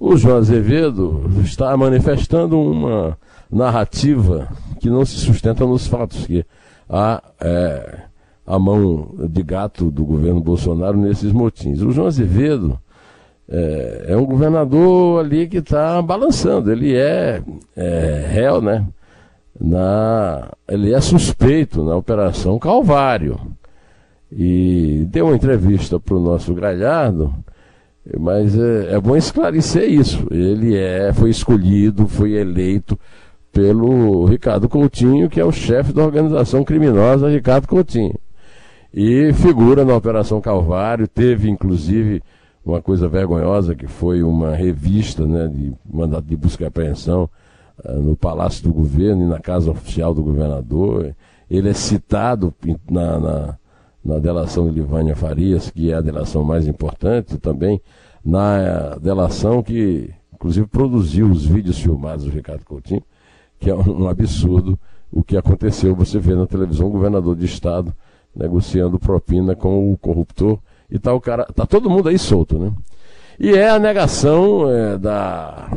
o, 0.00 0.10
o 0.10 0.16
João 0.16 0.38
Azevedo 0.38 1.30
está 1.44 1.76
manifestando 1.76 2.60
uma 2.60 3.16
narrativa 3.48 4.48
que 4.80 4.90
não 4.90 5.04
se 5.04 5.18
sustenta 5.18 5.64
nos 5.64 5.86
fatos, 5.86 6.26
que 6.26 6.44
há 6.90 7.22
é, 7.40 8.00
a 8.44 8.58
mão 8.58 9.14
de 9.30 9.42
gato 9.44 9.88
do 9.88 10.04
governo 10.04 10.40
Bolsonaro 10.40 10.98
nesses 10.98 11.30
motins. 11.30 11.80
O 11.80 11.92
João 11.92 12.08
Azevedo 12.08 12.76
é, 13.48 14.06
é 14.08 14.16
um 14.16 14.24
governador 14.24 15.24
ali 15.24 15.46
que 15.46 15.58
está 15.58 16.00
balançando, 16.02 16.70
ele 16.70 16.96
é, 16.96 17.42
é 17.76 18.26
réu, 18.28 18.60
né? 18.60 18.86
Na, 19.58 20.52
ele 20.68 20.92
é 20.92 21.00
suspeito 21.00 21.82
na 21.82 21.96
Operação 21.96 22.58
Calvário. 22.58 23.40
E 24.30 25.06
deu 25.08 25.26
uma 25.26 25.36
entrevista 25.36 25.98
para 25.98 26.16
o 26.16 26.20
nosso 26.20 26.52
Galhardo 26.52 27.32
mas 28.18 28.56
é, 28.56 28.94
é, 28.94 29.00
bom 29.00 29.16
esclarecer 29.16 29.90
isso. 29.90 30.26
Ele 30.30 30.76
é, 30.76 31.12
foi 31.12 31.30
escolhido, 31.30 32.06
foi 32.06 32.32
eleito 32.32 32.98
pelo 33.52 34.26
Ricardo 34.26 34.68
Coutinho, 34.68 35.28
que 35.28 35.40
é 35.40 35.44
o 35.44 35.50
chefe 35.50 35.92
da 35.92 36.04
organização 36.04 36.62
criminosa 36.62 37.30
Ricardo 37.30 37.66
Coutinho. 37.66 38.14
E 38.94 39.32
figura 39.32 39.84
na 39.84 39.96
Operação 39.96 40.40
Calvário, 40.40 41.08
teve 41.08 41.50
inclusive 41.50 42.22
uma 42.66 42.82
coisa 42.82 43.08
vergonhosa 43.08 43.74
que 43.74 43.86
foi 43.86 44.22
uma 44.22 44.54
revista 44.54 45.24
né, 45.26 45.48
de 45.48 45.72
mandato 45.90 46.26
de 46.26 46.36
busca 46.36 46.64
e 46.64 46.66
apreensão 46.66 47.30
uh, 47.84 48.00
no 48.00 48.16
Palácio 48.16 48.64
do 48.64 48.72
Governo 48.72 49.22
e 49.24 49.28
na 49.28 49.38
Casa 49.38 49.70
Oficial 49.70 50.12
do 50.12 50.22
Governador. 50.22 51.14
Ele 51.48 51.68
é 51.68 51.74
citado 51.74 52.52
na, 52.90 53.18
na 53.18 53.58
na 54.06 54.20
delação 54.20 54.68
de 54.68 54.74
Livânia 54.74 55.16
Farias, 55.16 55.68
que 55.68 55.90
é 55.90 55.94
a 55.96 56.00
delação 56.00 56.44
mais 56.44 56.68
importante 56.68 57.36
também, 57.38 57.80
na 58.24 58.96
delação 59.00 59.62
que, 59.62 60.10
inclusive, 60.32 60.66
produziu 60.68 61.28
os 61.28 61.44
vídeos 61.44 61.78
filmados 61.78 62.24
do 62.24 62.30
Ricardo 62.30 62.64
Coutinho, 62.64 63.02
que 63.58 63.68
é 63.68 63.74
um 63.74 64.08
absurdo 64.08 64.78
o 65.10 65.24
que 65.24 65.36
aconteceu. 65.36 65.94
Você 65.96 66.20
vê 66.20 66.34
na 66.34 66.46
televisão 66.46 66.86
o 66.86 66.90
governador 66.90 67.34
de 67.34 67.46
estado 67.46 67.92
negociando 68.34 68.98
propina 68.98 69.56
com 69.56 69.92
o 69.92 69.96
corruptor 69.96 70.58
e 70.90 70.98
tá 70.98 71.12
o 71.12 71.20
cara, 71.20 71.44
tá 71.44 71.66
todo 71.66 71.90
mundo 71.90 72.08
aí 72.08 72.18
solto, 72.18 72.58
né? 72.58 72.72
E 73.38 73.52
é 73.52 73.68
a 73.68 73.78
negação 73.78 74.70
é, 74.70 74.96
da, 74.96 75.68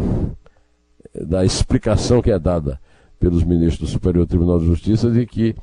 da 1.14 1.44
explicação 1.44 2.22
que 2.22 2.32
é 2.32 2.40
dada 2.40 2.80
pelos 3.20 3.44
ministros 3.44 3.90
do 3.90 3.94
Superior 3.94 4.26
Tribunal 4.26 4.60
de 4.60 4.66
Justiça 4.66 5.12
de 5.12 5.26
que 5.26 5.56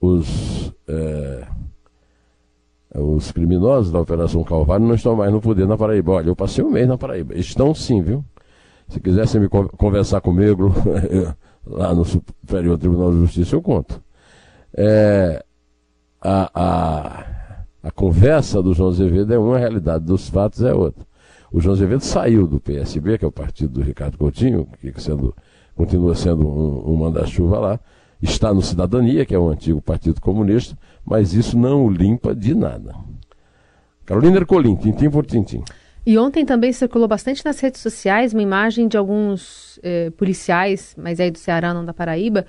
os 0.00 0.72
é, 0.88 1.46
os 2.98 3.30
criminosos 3.30 3.92
da 3.92 4.00
Operação 4.00 4.42
Calvário 4.42 4.86
não 4.86 4.94
estão 4.94 5.14
mais 5.14 5.32
no 5.32 5.40
poder 5.40 5.66
na 5.66 5.76
Paraíba. 5.76 6.12
Olha, 6.12 6.28
eu 6.28 6.36
passei 6.36 6.64
um 6.64 6.70
mês 6.70 6.88
na 6.88 6.96
Paraíba. 6.96 7.34
Estão 7.34 7.74
sim, 7.74 8.02
viu? 8.02 8.24
Se 8.88 9.00
quisessem 9.00 9.40
me 9.40 9.48
conversar 9.48 10.20
comigo 10.20 10.72
lá 11.66 11.94
no 11.94 12.04
Superior 12.04 12.78
Tribunal 12.78 13.10
de 13.10 13.18
Justiça, 13.18 13.54
eu 13.54 13.62
conto. 13.62 14.00
É, 14.74 15.44
a, 16.22 16.50
a, 16.54 17.24
a 17.86 17.90
conversa 17.92 18.60
do 18.60 18.74
João 18.74 18.90
Azevedo 18.90 19.32
é 19.32 19.38
uma, 19.38 19.54
a 19.54 19.58
realidade 19.60 20.04
dos 20.04 20.28
fatos 20.28 20.60
é 20.60 20.74
outra. 20.74 21.06
O 21.52 21.60
João 21.60 21.72
Azevedo 21.72 22.00
saiu 22.00 22.44
do 22.44 22.58
PSB, 22.58 23.16
que 23.16 23.24
é 23.24 23.28
o 23.28 23.30
partido 23.30 23.74
do 23.74 23.80
Ricardo 23.80 24.18
Coutinho, 24.18 24.66
que 24.80 25.00
sendo 25.00 25.32
continua 25.76 26.16
sendo 26.16 26.48
um, 26.48 26.90
um 26.90 26.96
manda-chuva 26.96 27.60
lá, 27.60 27.80
está 28.20 28.52
no 28.52 28.60
Cidadania, 28.60 29.24
que 29.24 29.32
é 29.32 29.38
o 29.38 29.48
antigo 29.48 29.80
Partido 29.80 30.20
Comunista, 30.20 30.76
mas 31.04 31.32
isso 31.32 31.56
não 31.56 31.84
o 31.84 31.90
limpa 31.90 32.34
de 32.34 32.56
nada. 32.56 32.92
Carolina 34.04 34.38
Ercolim, 34.38 34.74
tintim 34.74 35.08
por 35.08 35.24
tintim. 35.24 35.62
E 36.04 36.18
ontem 36.18 36.44
também 36.44 36.72
circulou 36.72 37.06
bastante 37.06 37.44
nas 37.44 37.60
redes 37.60 37.80
sociais 37.80 38.32
uma 38.32 38.42
imagem 38.42 38.88
de 38.88 38.96
alguns 38.96 39.78
eh, 39.84 40.10
policiais, 40.10 40.92
mas 40.98 41.20
aí 41.20 41.30
do 41.30 41.38
Ceará, 41.38 41.72
não 41.72 41.84
da 41.84 41.94
Paraíba, 41.94 42.46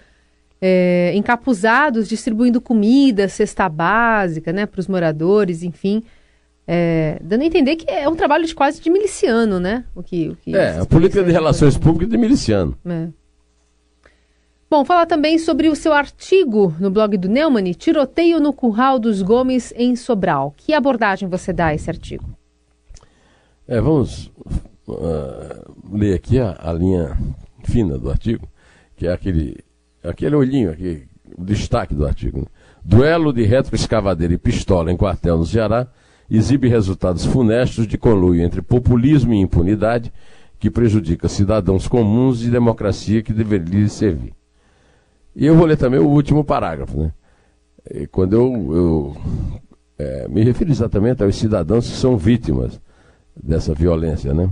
eh, 0.62 1.12
encapuzados, 1.16 2.08
distribuindo 2.08 2.62
comida, 2.62 3.28
cesta 3.28 3.68
básica, 3.68 4.52
né, 4.52 4.66
para 4.66 4.80
os 4.80 4.88
moradores, 4.88 5.64
enfim. 5.64 6.04
É, 6.70 7.18
dando 7.24 7.44
a 7.44 7.46
entender 7.46 7.78
que 7.78 7.90
é 7.90 8.10
um 8.10 8.16
trabalho 8.16 8.46
de 8.46 8.54
quase 8.54 8.82
de 8.82 8.90
miliciano, 8.90 9.58
né? 9.58 9.86
O 9.96 10.04
que, 10.04 10.30
o 10.30 10.36
que 10.36 10.54
é, 10.54 10.78
a 10.80 10.86
política 10.86 11.24
de 11.24 11.32
relações 11.32 11.78
públicas 11.78 12.10
de 12.10 12.18
miliciano. 12.18 12.78
É. 12.86 13.08
Bom, 14.70 14.84
falar 14.84 15.06
também 15.06 15.40
sobre 15.40 15.70
o 15.70 15.76
seu 15.78 15.94
artigo 15.94 16.76
no 16.78 16.92
blog 16.92 17.16
do 17.16 17.30
Neumann, 17.30 17.72
Tiroteio 17.72 18.38
no 18.38 18.52
Curral 18.52 19.00
dos 19.00 19.22
Gomes 19.22 19.74
em 19.78 19.96
Sobral. 19.96 20.54
Que 20.58 20.74
abordagem 20.74 21.30
você 21.30 21.54
dá 21.54 21.68
a 21.68 21.74
esse 21.74 21.90
artigo? 21.90 22.26
É, 23.66 23.80
vamos 23.80 24.30
uh, 24.90 25.74
ler 25.90 26.16
aqui 26.16 26.38
a, 26.38 26.58
a, 26.60 26.74
linha 26.74 27.18
fina 27.64 27.98
do 27.98 28.10
artigo, 28.10 28.46
que 28.98 29.08
é 29.08 29.14
aquele, 29.14 29.58
aquele 30.10 30.36
olhinho, 30.36 30.72
aqui, 30.72 31.08
o 31.38 31.44
destaque 31.44 31.94
do 31.94 32.06
artigo. 32.06 32.40
Né? 32.40 32.46
Duelo 32.84 33.34
de 33.34 33.44
retroescavadeira 33.44 34.34
e 34.34 34.38
pistola 34.38 34.92
em 34.92 34.98
quartel 34.98 35.38
no 35.38 35.46
Ceará 35.46 35.88
exibe 36.30 36.68
resultados 36.68 37.26
funestos 37.26 37.88
de 37.88 37.98
conluio 37.98 38.42
entre 38.42 38.62
populismo 38.62 39.34
e 39.34 39.38
impunidade 39.38 40.12
que 40.60 40.70
prejudica 40.70 41.28
cidadãos 41.28 41.88
comuns 41.88 42.44
e 42.44 42.50
democracia 42.50 43.22
que 43.22 43.34
deveria 43.34 43.88
servir. 43.88 44.34
E 45.36 45.46
eu 45.46 45.56
vou 45.56 45.66
ler 45.66 45.78
também 45.78 46.00
o 46.00 46.08
último 46.08 46.44
parágrafo. 46.44 46.98
Né? 46.98 47.12
E 47.92 48.08
quando 48.08 48.34
eu, 48.34 48.76
eu 48.76 49.18
é, 49.98 50.28
me 50.28 50.44
refiro 50.44 50.72
exatamente 50.72 51.24
aos 51.24 51.36
cidadãos 51.36 51.88
que 51.88 51.96
são 51.96 52.18
vítimas 52.18 52.82
dessa 53.36 53.74
violência. 53.74 54.34
Né? 54.34 54.50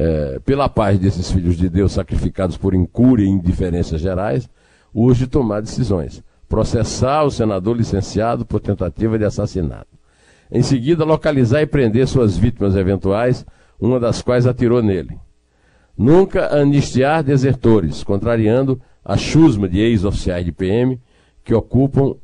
É, 0.00 0.38
pela 0.44 0.68
paz 0.68 0.98
desses 0.98 1.30
filhos 1.30 1.56
de 1.56 1.68
Deus 1.68 1.92
sacrificados 1.92 2.56
por 2.56 2.72
incúria 2.72 3.24
e 3.24 3.28
indiferenças 3.28 4.00
gerais, 4.00 4.48
urge 4.94 5.26
tomar 5.26 5.60
decisões. 5.60 6.22
Processar 6.48 7.24
o 7.24 7.30
senador 7.30 7.76
licenciado 7.76 8.46
por 8.46 8.60
tentativa 8.60 9.18
de 9.18 9.24
assassinato 9.24 9.98
em 10.50 10.62
seguida, 10.62 11.04
localizar 11.04 11.60
e 11.60 11.66
prender 11.66 12.06
suas 12.06 12.36
vítimas 12.36 12.74
eventuais, 12.74 13.44
uma 13.78 14.00
das 14.00 14.22
quais 14.22 14.46
atirou 14.46 14.82
nele. 14.82 15.18
Nunca 15.96 16.54
anistiar 16.54 17.22
desertores, 17.22 18.02
contrariando 18.02 18.80
a 19.04 19.16
chusma 19.16 19.68
de 19.68 19.80
ex-oficiais 19.80 20.44
de 20.44 20.52
PM 20.52 20.98
que 21.44 21.54
ocupam 21.54 22.14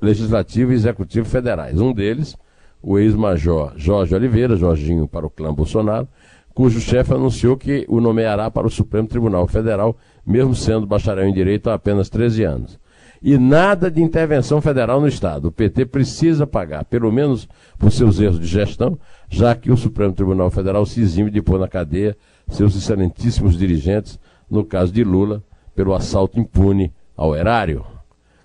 legislativo 0.00 0.72
e 0.72 0.74
executivo 0.74 1.28
federais. 1.28 1.80
Um 1.80 1.92
deles, 1.92 2.36
o 2.82 2.98
ex-major 2.98 3.72
Jorge 3.76 4.14
Oliveira, 4.14 4.56
Jorginho 4.56 5.08
para 5.08 5.26
o 5.26 5.30
clã 5.30 5.52
Bolsonaro, 5.52 6.08
cujo 6.54 6.80
chefe 6.80 7.14
anunciou 7.14 7.56
que 7.56 7.84
o 7.88 8.00
nomeará 8.00 8.50
para 8.50 8.66
o 8.66 8.70
Supremo 8.70 9.08
Tribunal 9.08 9.46
Federal, 9.46 9.96
mesmo 10.24 10.54
sendo 10.54 10.86
bacharel 10.86 11.26
em 11.26 11.32
direito 11.32 11.70
há 11.70 11.74
apenas 11.74 12.08
13 12.08 12.44
anos 12.44 12.82
e 13.22 13.38
nada 13.38 13.88
de 13.88 14.02
intervenção 14.02 14.60
federal 14.60 15.00
no 15.00 15.06
Estado. 15.06 15.48
O 15.48 15.52
PT 15.52 15.86
precisa 15.86 16.46
pagar, 16.46 16.84
pelo 16.84 17.12
menos 17.12 17.48
por 17.78 17.92
seus 17.92 18.18
erros 18.18 18.40
de 18.40 18.46
gestão, 18.46 18.98
já 19.30 19.54
que 19.54 19.70
o 19.70 19.76
Supremo 19.76 20.12
Tribunal 20.12 20.50
Federal 20.50 20.84
se 20.84 21.00
exime 21.00 21.30
de 21.30 21.40
pôr 21.40 21.58
na 21.58 21.68
cadeia 21.68 22.16
seus 22.48 22.74
excelentíssimos 22.74 23.56
dirigentes, 23.56 24.18
no 24.50 24.64
caso 24.64 24.92
de 24.92 25.04
Lula, 25.04 25.42
pelo 25.74 25.94
assalto 25.94 26.38
impune 26.38 26.92
ao 27.16 27.36
erário. 27.36 27.86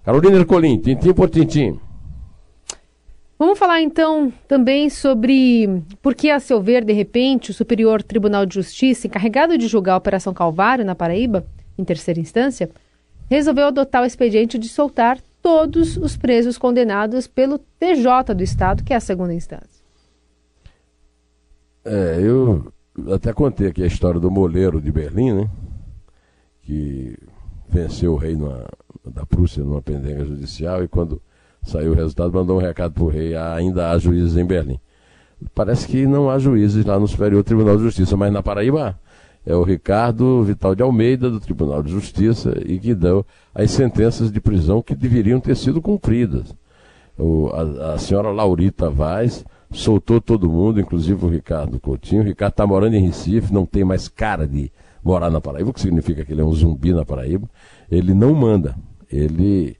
Carolina 0.04 0.38
Ercolim, 0.38 0.80
tintim 0.80 1.12
por 1.12 1.30
tintim. 1.30 1.80
Vamos 3.40 3.60
falar 3.60 3.82
então 3.82 4.34
também 4.48 4.90
sobre 4.90 5.84
por 6.02 6.16
que, 6.16 6.32
a 6.32 6.40
seu 6.40 6.60
ver, 6.60 6.84
de 6.84 6.92
repente, 6.92 7.52
o 7.52 7.54
Superior 7.54 8.02
Tribunal 8.02 8.48
de 8.48 8.56
Justiça, 8.56 9.06
encarregado 9.06 9.58
de 9.58 9.68
julgar 9.68 9.94
a 9.94 9.98
Operação 9.98 10.34
Calvário 10.34 10.84
na 10.84 10.96
Paraíba, 10.96 11.46
em 11.78 11.84
terceira 11.84 12.20
instância, 12.20 12.70
resolveu 13.30 13.68
adotar 13.68 14.02
o 14.02 14.06
expediente 14.06 14.58
de 14.58 14.68
soltar 14.68 15.20
todos 15.40 15.98
os 15.98 16.18
presos 16.18 16.58
condenados 16.58 17.28
pelo 17.28 17.60
TJ 17.60 18.34
do 18.36 18.44
Estado, 18.44 18.84
que 18.84 18.92
é 18.92 18.96
a 18.96 19.02
segunda 19.02 19.34
instância. 19.34 19.86
É, 21.86 22.20
eu 22.20 22.74
até 23.14 23.32
contei 23.32 23.68
aqui 23.68 23.84
a 23.84 23.88
história 23.88 24.20
do 24.20 24.32
moleiro 24.32 24.82
de 24.82 24.92
Berlim, 24.92 25.32
né? 25.34 25.50
Que 26.64 27.16
venceu 27.70 28.14
o 28.14 28.18
rei 28.18 28.36
numa, 28.36 28.68
da 29.06 29.26
Prússia 29.26 29.64
numa 29.64 29.82
pendenga 29.82 30.26
judicial 30.26 30.84
e 30.84 30.88
quando 30.88 31.22
saiu 31.64 31.92
o 31.92 31.96
resultado 31.96 32.32
mandou 32.32 32.58
um 32.58 32.62
recado 32.62 32.94
para 32.94 33.04
o 33.04 33.08
rei, 33.08 33.36
ainda 33.36 33.92
há 33.92 33.98
juízes 33.98 34.38
em 34.38 34.46
Berlim. 34.46 34.80
Parece 35.54 35.88
que 35.88 36.08
não 36.08 36.30
há 36.30 36.40
juízes 36.40 36.84
lá 36.86 37.00
no 37.00 37.08
Superior 37.08 37.44
Tribunal 37.44 37.78
de 37.78 37.84
Justiça, 37.84 38.18
mas 38.18 38.32
na 38.32 38.42
Paraíba 38.42 39.00
é 39.46 39.56
o 39.56 39.64
Ricardo 39.64 40.44
Vital 40.44 40.76
de 40.76 40.84
Almeida, 40.84 41.30
do 41.30 41.40
Tribunal 41.40 41.82
de 41.82 41.92
Justiça, 41.92 42.54
e 42.66 42.78
que 42.80 42.94
deu 42.94 43.26
as 43.56 43.72
sentenças 43.72 44.32
de 44.32 44.42
prisão 44.42 44.82
que 44.82 44.96
deveriam 44.96 45.40
ter 45.40 45.56
sido 45.56 45.82
cumpridas. 45.82 46.54
O, 47.18 47.50
a, 47.54 47.94
a, 47.94 47.98
senhora 47.98 48.30
Laurita 48.30 48.90
Vaz 48.90 49.46
soltou 49.72 50.20
todo 50.20 50.50
mundo, 50.50 50.80
inclusive 50.80 51.26
o 51.26 51.30
Ricardo 51.30 51.80
Coutinho. 51.80 52.22
O 52.22 52.26
Ricardo 52.26 52.52
está 52.52 52.68
morando 52.68 52.96
em 52.96 53.06
Recife, 53.06 53.54
não 53.54 53.66
tem 53.66 53.84
mais 53.84 54.08
cara 54.08 54.46
de 54.46 54.72
morar 55.04 55.30
na 55.30 55.40
Paraíba, 55.40 55.70
o 55.70 55.74
que 55.74 55.80
significa 55.80 56.26
que 56.26 56.34
ele 56.34 56.42
é 56.42 56.46
um 56.46 56.54
zumbi 56.54 56.94
na 56.94 57.06
Paraíba. 57.06 57.50
Ele 57.90 58.14
não 58.14 58.34
manda, 58.34 58.76
ele 59.10 59.78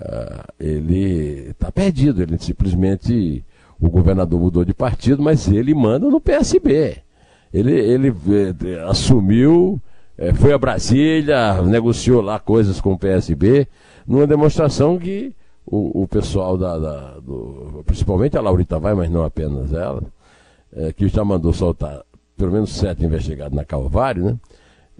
uh, 0.00 0.52
ele 0.58 1.50
está 1.50 1.70
perdido, 1.72 2.22
ele 2.22 2.38
simplesmente 2.38 3.44
o 3.80 3.88
governador 3.90 4.40
mudou 4.40 4.64
de 4.64 4.72
partido, 4.72 5.22
mas 5.22 5.48
ele 5.48 5.74
manda 5.74 6.08
no 6.08 6.20
PSB 6.20 7.02
ele, 7.52 7.72
ele 7.72 8.08
eh, 8.08 8.84
assumiu, 8.88 9.80
eh, 10.18 10.32
foi 10.34 10.52
a 10.52 10.58
Brasília, 10.58 11.62
negociou 11.62 12.20
lá 12.20 12.38
coisas 12.38 12.80
com 12.80 12.92
o 12.92 12.98
PSB, 12.98 13.66
numa 14.06 14.26
demonstração 14.26 14.98
que 14.98 15.34
o, 15.64 16.02
o 16.02 16.08
pessoal 16.08 16.56
da, 16.58 16.78
da 16.78 17.18
do, 17.18 17.82
principalmente 17.86 18.36
a 18.36 18.40
Laurita 18.40 18.78
vai, 18.78 18.94
mas 18.94 19.10
não 19.10 19.24
apenas 19.24 19.72
ela, 19.72 20.02
eh, 20.74 20.92
que 20.92 21.08
já 21.08 21.24
mandou 21.24 21.52
soltar 21.52 22.02
pelo 22.36 22.52
menos 22.52 22.70
sete 22.70 23.04
investigados 23.04 23.56
na 23.56 23.64
Calvário, 23.64 24.24
né? 24.24 24.36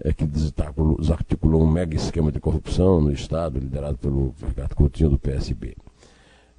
É, 0.03 0.13
que 0.13 0.25
desarticulou 0.25 1.63
um 1.63 1.71
mega 1.71 1.95
esquema 1.95 2.31
de 2.31 2.39
corrupção 2.39 3.01
no 3.01 3.11
Estado, 3.11 3.57
liderado 3.57 3.97
pelo 3.97 4.35
Ricardo 4.47 4.75
Coutinho 4.75 5.09
do 5.09 5.17
PSB. 5.17 5.75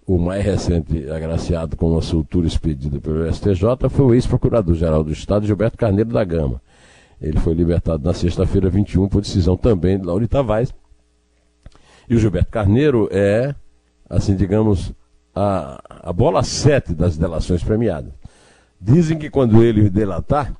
O 0.04 0.18
mais 0.18 0.45
recente 0.45 1.09
agraciado 1.09 1.76
com 1.76 1.92
uma 1.92 2.02
soltura 2.02 2.47
expedida 2.47 2.99
pelo 2.99 3.33
STJ 3.33 3.88
foi 3.90 4.04
o 4.04 4.14
ex-procurador-geral 4.14 5.04
do 5.04 5.12
Estado, 5.12 5.47
Gilberto 5.47 5.76
Carneiro 5.76 6.11
da 6.11 6.25
Gama. 6.25 6.61
Ele 7.21 7.38
foi 7.38 7.52
libertado 7.54 8.04
na 8.04 8.14
sexta-feira 8.14 8.71
21 8.71 9.09
por 9.09 9.21
decisão 9.21 9.57
também 9.57 9.99
de 9.99 10.07
Laurita 10.07 10.42
Vaz. 10.42 10.73
E 12.09 12.14
o 12.14 12.18
Gilberto 12.18 12.50
Carneiro 12.50 13.09
é, 13.12 13.54
assim, 14.09 14.35
digamos, 14.35 14.92
a, 15.35 15.80
a 16.09 16.12
bola 16.12 16.42
7 16.42 16.95
das 16.95 17.16
delações 17.16 17.62
premiadas. 17.62 18.12
Dizem 18.80 19.18
que 19.18 19.28
quando 19.28 19.62
ele 19.62 19.90
delatar, 19.90 20.54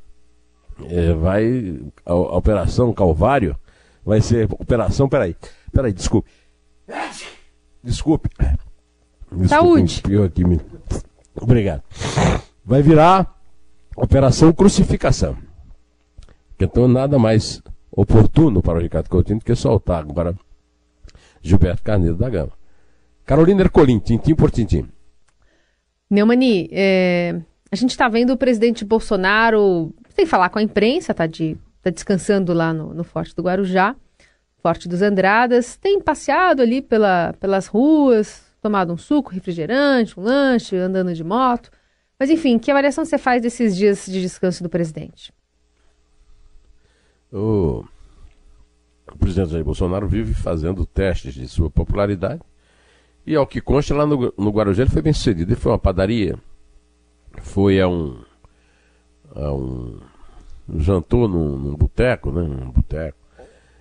é, 0.87 1.13
vai. 1.13 1.81
A, 2.05 2.13
a, 2.13 2.37
Operação 2.37 2.93
Calvário 2.93 3.57
vai 4.05 4.21
ser. 4.21 4.49
Operação. 4.53 5.09
Peraí. 5.09 5.37
Peraí, 5.73 5.93
desculpe. 5.93 6.31
Desculpe. 7.83 8.31
Saúde. 9.47 10.03
Aqui, 10.25 10.43
Obrigado. 11.41 11.83
Vai 12.65 12.83
virar 12.83 13.39
Operação 13.97 14.53
Crucificação. 14.53 15.37
Então, 16.59 16.89
nada 16.89 17.19
mais 17.19 17.63
oportuno 17.91 18.61
para 18.61 18.79
o 18.79 18.83
Ricardo 18.83 19.09
Coutinho 19.09 19.39
do 19.39 19.45
que 19.45 19.55
soltar 19.55 20.01
agora 20.01 20.35
Gilberto 21.41 21.83
Carneiro 21.83 22.17
da 22.17 22.29
Gama. 22.29 22.53
Carolina 23.25 23.63
Ercolim, 23.63 23.99
tintim 23.99 24.35
por 24.35 24.51
tintim. 24.51 24.89
Neumani, 26.11 26.69
é, 26.73 27.41
a 27.71 27.77
gente 27.77 27.91
está 27.91 28.09
vendo 28.09 28.33
o 28.33 28.37
presidente 28.37 28.85
Bolsonaro, 28.85 29.95
sem 30.11 30.25
falar 30.25 30.49
com 30.49 30.59
a 30.59 30.63
imprensa, 30.63 31.13
está 31.13 31.27
de, 31.27 31.57
tá 31.83 31.91
descansando 31.91 32.53
lá 32.53 32.73
no, 32.73 32.95
no 32.95 33.05
Forte 33.05 33.35
do 33.35 33.43
Guarujá, 33.43 33.95
Forte 34.63 34.89
dos 34.89 35.03
Andradas, 35.03 35.77
tem 35.77 36.01
passeado 36.01 36.61
ali 36.61 36.83
pela, 36.83 37.35
pelas 37.39 37.67
ruas, 37.67 38.43
tomado 38.61 38.93
um 38.93 38.97
suco, 38.97 39.31
refrigerante, 39.31 40.19
um 40.19 40.23
lanche, 40.23 40.77
andando 40.77 41.15
de 41.15 41.23
moto. 41.23 41.71
Mas 42.19 42.31
enfim, 42.31 42.59
que 42.59 42.71
avaliação 42.71 43.05
você 43.05 43.17
faz 43.17 43.41
desses 43.41 43.77
dias 43.77 44.07
de 44.07 44.21
descanso 44.21 44.63
do 44.63 44.69
presidente? 44.69 45.33
O, 47.33 47.85
o 49.13 49.19
presidente 49.19 49.53
Jair 49.53 49.65
Bolsonaro 49.65 50.09
vive 50.09 50.35
fazendo 50.35 50.85
testes 50.85 51.35
de 51.35 51.47
sua 51.47 51.71
popularidade. 51.71 52.41
E 53.27 53.37
ao 53.37 53.47
que 53.47 53.61
consta, 53.61 53.95
lá 53.95 54.07
no, 54.07 54.33
no 54.37 54.51
Guarujá 54.51 54.83
ele 54.83 54.91
foi 54.91 55.03
bem 55.03 55.13
sucedido. 55.13 55.53
Ele 55.53 55.61
foi 55.61 55.71
uma 55.71 55.79
padaria, 55.79 56.37
foi 57.47 57.81
a 57.81 57.89
um, 57.89 58.19
a 59.35 59.53
um 59.53 60.01
jantou 60.77 61.29
num, 61.29 61.57
num 61.57 61.75
boteco, 61.75 62.31
né? 62.31 62.43
Um 62.43 62.71
boteco. 62.71 63.19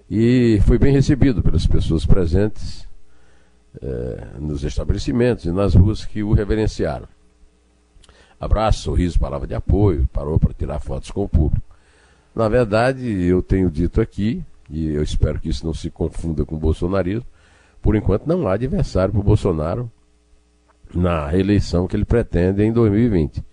E 0.09 0.59
foi 0.65 0.77
bem 0.77 0.93
recebido 0.93 1.41
pelas 1.41 1.67
pessoas 1.67 2.05
presentes 2.05 2.87
é, 3.81 4.27
nos 4.39 4.63
estabelecimentos 4.63 5.45
e 5.45 5.51
nas 5.51 5.75
ruas 5.75 6.05
que 6.05 6.23
o 6.23 6.33
reverenciaram. 6.33 7.07
Abraço, 8.39 8.83
sorriso, 8.83 9.19
palavra 9.19 9.47
de 9.47 9.55
apoio, 9.55 10.07
parou 10.13 10.39
para 10.39 10.53
tirar 10.53 10.79
fotos 10.79 11.11
com 11.11 11.23
o 11.23 11.29
público. 11.29 11.65
Na 12.35 12.47
verdade, 12.47 13.05
eu 13.23 13.41
tenho 13.41 13.69
dito 13.69 13.99
aqui, 13.99 14.43
e 14.69 14.89
eu 14.89 15.01
espero 15.01 15.39
que 15.39 15.49
isso 15.49 15.65
não 15.65 15.73
se 15.73 15.89
confunda 15.89 16.45
com 16.45 16.55
o 16.55 16.59
bolsonarismo, 16.59 17.25
por 17.81 17.95
enquanto 17.95 18.27
não 18.27 18.47
há 18.47 18.53
adversário 18.53 19.11
para 19.11 19.21
o 19.21 19.23
Bolsonaro 19.23 19.91
na 20.93 21.27
reeleição 21.27 21.87
que 21.87 21.95
ele 21.95 22.05
pretende 22.05 22.63
em 22.63 22.71
2020. 22.71 23.43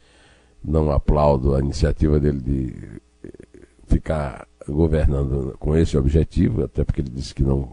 Não 0.64 0.90
aplaudo 0.90 1.54
a 1.54 1.60
iniciativa 1.60 2.18
dele 2.18 2.40
de 2.40 2.74
ficar 3.86 4.46
governando 4.66 5.54
com 5.58 5.76
esse 5.76 5.96
objetivo, 5.96 6.64
até 6.64 6.84
porque 6.84 7.00
ele 7.00 7.10
disse 7.10 7.34
que 7.34 7.42
não, 7.42 7.68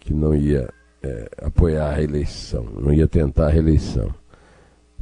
que 0.00 0.14
não 0.14 0.34
ia 0.34 0.68
é, 1.02 1.30
apoiar 1.42 1.90
a 1.90 1.92
reeleição, 1.92 2.66
não 2.80 2.92
ia 2.92 3.06
tentar 3.06 3.46
a 3.46 3.50
reeleição. 3.50 4.12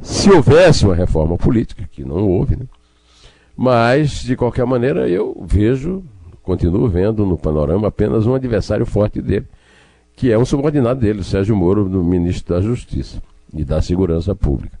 Se 0.01 0.29
houvesse 0.29 0.85
uma 0.85 0.95
reforma 0.95 1.37
política, 1.37 1.87
que 1.89 2.03
não 2.03 2.27
houve, 2.27 2.57
né? 2.57 2.65
mas 3.55 4.21
de 4.21 4.35
qualquer 4.35 4.65
maneira 4.65 5.07
eu 5.07 5.41
vejo, 5.47 6.03
continuo 6.41 6.89
vendo 6.89 7.25
no 7.25 7.37
panorama 7.37 7.87
apenas 7.87 8.25
um 8.25 8.35
adversário 8.35 8.85
forte 8.85 9.21
dele, 9.21 9.47
que 10.15 10.31
é 10.31 10.37
um 10.37 10.45
subordinado 10.45 10.99
dele, 10.99 11.21
o 11.21 11.23
Sérgio 11.23 11.55
Moro, 11.55 11.87
no 11.87 12.03
ministro 12.03 12.53
da 12.53 12.61
Justiça 12.61 13.21
e 13.53 13.63
da 13.63 13.81
Segurança 13.81 14.35
Pública. 14.35 14.79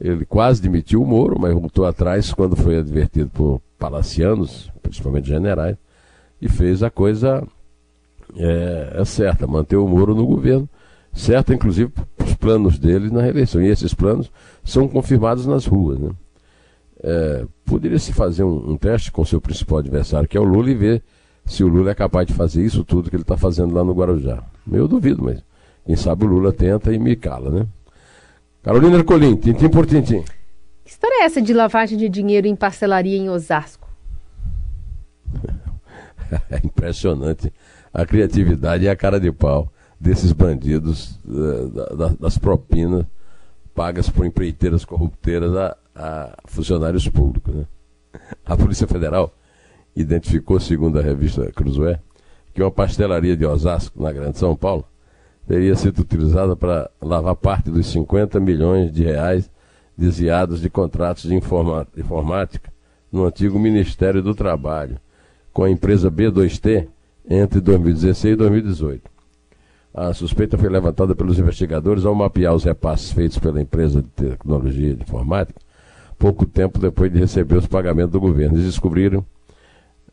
Ele 0.00 0.24
quase 0.24 0.60
demitiu 0.60 1.02
o 1.02 1.06
Moro, 1.06 1.38
mas 1.38 1.52
voltou 1.52 1.86
atrás 1.86 2.32
quando 2.32 2.56
foi 2.56 2.78
advertido 2.78 3.30
por 3.30 3.60
palacianos, 3.78 4.70
principalmente 4.82 5.28
generais, 5.28 5.76
e 6.40 6.48
fez 6.48 6.82
a 6.82 6.90
coisa 6.90 7.46
é, 8.36 8.96
é 9.00 9.04
certa, 9.04 9.46
manter 9.46 9.76
o 9.76 9.86
Moro 9.86 10.14
no 10.14 10.26
governo, 10.26 10.68
certa 11.12 11.54
inclusive 11.54 11.92
os 12.18 12.34
planos 12.34 12.78
dele 12.78 13.10
na 13.10 13.22
reeleição. 13.22 13.62
E 13.62 13.68
esses 13.68 13.94
planos 13.94 14.30
são 14.64 14.88
confirmados 14.88 15.46
nas 15.46 15.66
ruas. 15.66 15.98
Né? 15.98 16.10
É, 17.02 17.46
Poderia-se 17.64 18.12
fazer 18.12 18.44
um, 18.44 18.72
um, 18.72 18.76
teste 18.76 19.12
com 19.12 19.24
seu 19.24 19.40
principal 19.40 19.78
adversário, 19.78 20.28
que 20.28 20.36
é 20.36 20.40
o 20.40 20.44
Lula, 20.44 20.70
e 20.70 20.74
ver 20.74 21.02
se 21.46 21.62
o 21.62 21.68
Lula 21.68 21.90
é 21.90 21.94
capaz 21.94 22.26
de 22.26 22.34
fazer 22.34 22.64
isso 22.64 22.84
tudo 22.84 23.10
que 23.10 23.16
ele 23.16 23.22
está 23.22 23.36
fazendo 23.36 23.74
lá 23.74 23.84
no 23.84 23.92
Guarujá. 23.92 24.42
Eu 24.70 24.88
duvido, 24.88 25.22
mas 25.22 25.42
quem 25.86 25.96
sabe 25.96 26.24
o 26.24 26.28
Lula 26.28 26.52
tenta 26.52 26.92
e 26.92 26.98
me 26.98 27.14
cala, 27.14 27.50
né? 27.50 27.66
Carolina 28.64 28.96
Ercolim, 28.96 29.36
tintim 29.36 29.68
por 29.68 29.84
tintim. 29.84 30.24
Que 30.82 30.90
história 30.90 31.22
é 31.22 31.26
essa 31.26 31.42
de 31.42 31.52
lavagem 31.52 31.98
de 31.98 32.08
dinheiro 32.08 32.46
em 32.46 32.56
parcelaria 32.56 33.18
em 33.18 33.28
Osasco? 33.28 33.86
é 36.50 36.60
impressionante 36.64 37.52
a 37.92 38.06
criatividade 38.06 38.84
e 38.84 38.88
a 38.88 38.96
cara 38.96 39.20
de 39.20 39.30
pau 39.30 39.70
desses 40.00 40.32
bandidos 40.32 41.20
uh, 41.26 42.16
das 42.18 42.38
propinas 42.38 43.04
pagas 43.74 44.08
por 44.08 44.24
empreiteiras 44.24 44.82
corrupteiras 44.82 45.54
a, 45.54 45.76
a 45.94 46.34
funcionários 46.46 47.06
públicos. 47.06 47.54
Né? 47.54 47.66
A 48.46 48.56
Polícia 48.56 48.86
Federal 48.86 49.34
identificou, 49.94 50.58
segundo 50.58 50.98
a 50.98 51.02
revista 51.02 51.50
Cruzoé, 51.52 52.00
que 52.54 52.62
uma 52.62 52.70
pastelaria 52.70 53.36
de 53.36 53.44
Osasco, 53.44 54.02
na 54.02 54.12
Grande 54.12 54.38
São 54.38 54.54
Paulo, 54.56 54.86
teria 55.46 55.74
sido 55.74 56.00
utilizada 56.00 56.56
para 56.56 56.90
lavar 57.00 57.36
parte 57.36 57.70
dos 57.70 57.86
50 57.86 58.40
milhões 58.40 58.92
de 58.92 59.04
reais 59.04 59.50
desviados 59.96 60.60
de 60.60 60.68
contratos 60.68 61.24
de 61.24 61.34
informática 61.34 62.72
no 63.12 63.24
antigo 63.24 63.58
Ministério 63.58 64.22
do 64.22 64.34
Trabalho, 64.34 64.98
com 65.52 65.64
a 65.64 65.70
empresa 65.70 66.10
B2T 66.10 66.88
entre 67.28 67.60
2016 67.60 68.34
e 68.34 68.36
2018. 68.36 69.02
A 69.94 70.12
suspeita 70.12 70.58
foi 70.58 70.68
levantada 70.68 71.14
pelos 71.14 71.38
investigadores 71.38 72.04
ao 72.04 72.14
mapear 72.14 72.54
os 72.54 72.64
repasses 72.64 73.12
feitos 73.12 73.38
pela 73.38 73.60
empresa 73.60 74.02
de 74.02 74.08
tecnologia 74.08 74.94
de 74.94 75.02
informática 75.02 75.60
pouco 76.18 76.46
tempo 76.46 76.78
depois 76.78 77.12
de 77.12 77.18
receber 77.18 77.56
os 77.56 77.66
pagamentos 77.66 78.12
do 78.12 78.20
governo. 78.20 78.56
Eles 78.56 78.66
descobriram 78.66 79.24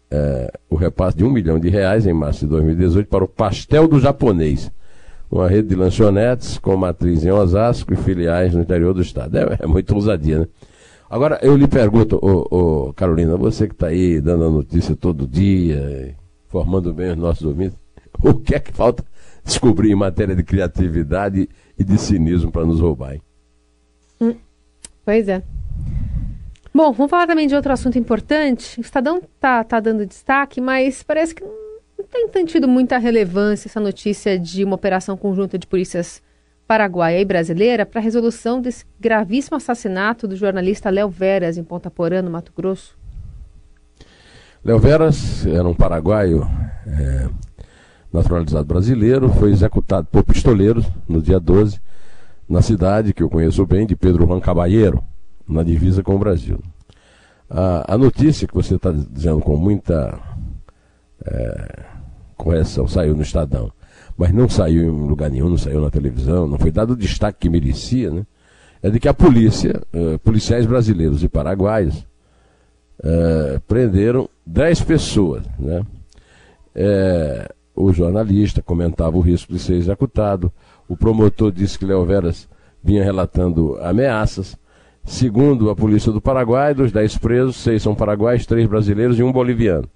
é, 0.09 0.51
o 0.69 0.75
repasse 0.75 1.17
de 1.17 1.23
um 1.23 1.31
milhão 1.31 1.59
de 1.59 1.69
reais 1.69 2.05
em 2.05 2.13
março 2.13 2.41
de 2.41 2.47
2018 2.47 3.07
para 3.07 3.23
o 3.23 3.27
Pastel 3.27 3.87
do 3.87 3.99
Japonês, 3.99 4.71
uma 5.31 5.47
rede 5.47 5.69
de 5.69 5.75
lanchonetes 5.75 6.57
com 6.57 6.75
matriz 6.75 7.23
em 7.23 7.31
Osasco 7.31 7.93
e 7.93 7.97
filiais 7.97 8.53
no 8.53 8.61
interior 8.61 8.93
do 8.93 9.01
estado. 9.01 9.37
É, 9.37 9.57
é 9.61 9.65
muito 9.65 9.95
ousadia, 9.95 10.39
né? 10.39 10.47
Agora, 11.09 11.39
eu 11.41 11.55
lhe 11.55 11.67
pergunto, 11.67 12.19
ô, 12.21 12.87
ô 12.89 12.93
Carolina, 12.93 13.37
você 13.37 13.67
que 13.67 13.73
está 13.73 13.87
aí 13.87 14.19
dando 14.19 14.45
a 14.45 14.49
notícia 14.49 14.95
todo 14.95 15.27
dia, 15.27 16.15
formando 16.47 16.93
bem 16.93 17.11
os 17.11 17.17
nossos 17.17 17.45
ouvintes, 17.45 17.77
o 18.21 18.33
que 18.33 18.55
é 18.55 18.59
que 18.59 18.73
falta 18.73 19.03
descobrir 19.43 19.91
em 19.91 19.95
matéria 19.95 20.35
de 20.35 20.43
criatividade 20.43 21.49
e 21.77 21.83
de 21.83 21.97
cinismo 21.97 22.51
para 22.51 22.65
nos 22.65 22.79
roubar, 22.79 23.13
hein? 23.13 23.21
Hum, 24.19 24.35
pois 25.05 25.27
é. 25.27 25.41
Bom, 26.73 26.91
vamos 26.93 27.09
falar 27.09 27.27
também 27.27 27.47
de 27.47 27.55
outro 27.55 27.73
assunto 27.73 27.97
importante. 27.97 28.79
O 28.79 28.81
Estadão 28.81 29.17
está 29.17 29.63
tá 29.63 29.79
dando 29.79 30.05
destaque, 30.05 30.61
mas 30.61 31.03
parece 31.03 31.35
que 31.35 31.43
tem, 32.11 32.27
tem 32.27 32.45
tido 32.45 32.67
muita 32.67 32.97
relevância 32.97 33.67
essa 33.67 33.79
notícia 33.79 34.37
de 34.37 34.63
uma 34.63 34.75
operação 34.75 35.15
conjunta 35.15 35.57
de 35.57 35.65
polícias 35.65 36.21
paraguaia 36.67 37.19
e 37.19 37.25
brasileira 37.25 37.85
para 37.85 37.99
a 37.99 38.03
resolução 38.03 38.61
desse 38.61 38.85
gravíssimo 38.99 39.57
assassinato 39.57 40.27
do 40.27 40.35
jornalista 40.35 40.89
Léo 40.89 41.09
Veras 41.09 41.57
em 41.57 41.63
Ponta 41.63 41.89
Porã, 41.89 42.21
no 42.21 42.31
Mato 42.31 42.53
Grosso. 42.55 42.97
Léo 44.63 44.79
Veras 44.79 45.45
era 45.45 45.67
um 45.67 45.73
paraguaio 45.73 46.47
é, 46.87 47.29
naturalizado 48.13 48.65
brasileiro, 48.65 49.29
foi 49.33 49.51
executado 49.51 50.07
por 50.09 50.23
pistoleiros 50.23 50.85
no 51.09 51.21
dia 51.21 51.39
12, 51.39 51.81
na 52.47 52.61
cidade 52.61 53.13
que 53.13 53.23
eu 53.23 53.29
conheço 53.29 53.65
bem, 53.65 53.85
de 53.85 53.95
Pedro 53.95 54.25
Juan 54.25 54.39
Caballero 54.39 55.03
na 55.47 55.63
divisa 55.63 56.03
com 56.03 56.15
o 56.15 56.19
Brasil. 56.19 56.59
A, 57.49 57.95
a 57.95 57.97
notícia 57.97 58.47
que 58.47 58.53
você 58.53 58.75
está 58.75 58.91
dizendo 58.91 59.41
com 59.41 59.57
muita 59.57 60.17
é, 61.25 61.90
correção 62.41 62.87
saiu 62.87 63.15
no 63.15 63.21
Estadão, 63.21 63.71
mas 64.17 64.33
não 64.33 64.49
saiu 64.49 64.83
em 64.83 65.07
lugar 65.07 65.29
nenhum, 65.29 65.49
não 65.49 65.57
saiu 65.57 65.81
na 65.81 65.89
televisão, 65.89 66.47
não 66.47 66.57
foi 66.57 66.71
dado 66.71 66.91
o 66.91 66.95
destaque 66.95 67.39
que 67.39 67.49
merecia, 67.49 68.11
né? 68.11 68.25
É 68.83 68.89
de 68.89 68.99
que 68.99 69.07
a 69.07 69.13
polícia, 69.13 69.81
é, 69.93 70.17
policiais 70.17 70.65
brasileiros 70.65 71.23
e 71.23 71.27
paraguaios, 71.27 72.05
é, 73.03 73.59
prenderam 73.67 74.27
10 74.45 74.81
pessoas, 74.81 75.43
né? 75.59 75.85
É, 76.73 77.53
o 77.75 77.93
jornalista 77.93 78.61
comentava 78.61 79.17
o 79.17 79.21
risco 79.21 79.53
de 79.53 79.59
ser 79.59 79.75
executado, 79.75 80.51
o 80.87 80.97
promotor 80.97 81.51
disse 81.51 81.77
que 81.77 81.85
Léo 81.85 82.05
Veras 82.05 82.49
vinha 82.83 83.03
relatando 83.03 83.77
ameaças, 83.81 84.57
Segundo 85.03 85.69
a 85.69 85.75
polícia 85.75 86.11
do 86.11 86.21
Paraguai, 86.21 86.73
dos 86.73 86.91
dez 86.91 87.17
presos, 87.17 87.57
seis 87.57 87.81
são 87.81 87.95
paraguaios, 87.95 88.45
três 88.45 88.67
brasileiros 88.67 89.17
e 89.17 89.23
um 89.23 89.31
boliviano. 89.31 89.89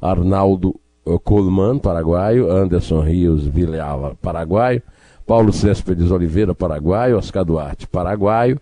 Arnaldo 0.00 0.74
eh, 0.74 0.85
Coleman, 1.22 1.78
paraguaio, 1.78 2.50
Anderson 2.50 3.00
Rios 3.00 3.46
Vilhava, 3.46 4.16
paraguaio, 4.20 4.82
Paulo 5.24 5.52
Céspedes 5.52 6.10
Oliveira, 6.10 6.54
paraguaio, 6.54 7.16
Oscar 7.16 7.44
Duarte, 7.44 7.86
paraguaio, 7.86 8.60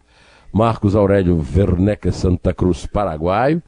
Marcos 0.52 0.94
Aurélio 0.94 1.42
Werneck 1.56 2.12
Santa 2.12 2.52
Cruz, 2.52 2.86
paraguaio, 2.86 3.62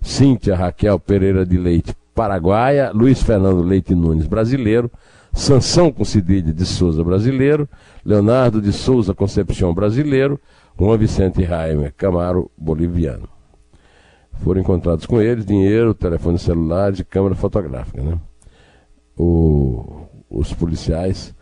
Cíntia 0.00 0.56
Raquel 0.56 0.98
Pereira 0.98 1.44
de 1.44 1.58
Leite, 1.58 1.94
paraguaia, 2.14 2.90
Luiz 2.92 3.22
Fernando 3.22 3.62
Leite 3.62 3.94
Nunes, 3.94 4.26
brasileiro, 4.26 4.90
Sansão 5.32 5.92
Concidilha 5.92 6.52
de 6.52 6.66
Souza, 6.66 7.04
brasileiro, 7.04 7.68
Leonardo 8.04 8.60
de 8.60 8.72
Souza 8.72 9.14
Concepção, 9.14 9.72
brasileiro, 9.72 10.40
Juan 10.78 10.98
Vicente 10.98 11.42
Raimer 11.44 11.92
Camaro, 11.96 12.50
boliviano. 12.56 13.28
Foram 14.42 14.60
encontrados 14.60 15.06
com 15.06 15.20
eles 15.20 15.46
dinheiro, 15.46 15.94
telefone 15.94 16.38
celular 16.38 16.92
e 16.98 17.04
câmera 17.04 17.34
fotográfica. 17.34 18.02
Né? 18.02 18.18
O, 19.16 20.06
os 20.28 20.52
policiais 20.52 21.34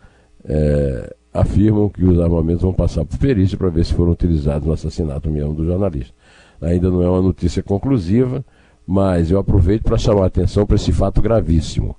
é, 0.45 1.15
afirmam 1.33 1.89
que 1.89 2.03
os 2.03 2.19
armamentos 2.19 2.61
vão 2.61 2.73
passar 2.73 3.03
por 3.03 3.17
perícia 3.17 3.57
para 3.57 3.69
ver 3.69 3.85
se 3.85 3.93
foram 3.93 4.11
utilizados 4.11 4.67
no 4.67 4.73
assassinato 4.73 5.29
mesmo 5.29 5.53
do 5.53 5.65
jornalista. 5.65 6.13
Ainda 6.61 6.91
não 6.91 7.01
é 7.01 7.09
uma 7.09 7.21
notícia 7.21 7.63
conclusiva, 7.63 8.45
mas 8.85 9.31
eu 9.31 9.39
aproveito 9.39 9.83
para 9.83 9.97
chamar 9.97 10.23
a 10.23 10.27
atenção 10.27 10.65
para 10.65 10.75
esse 10.75 10.91
fato 10.91 11.21
gravíssimo. 11.21 11.95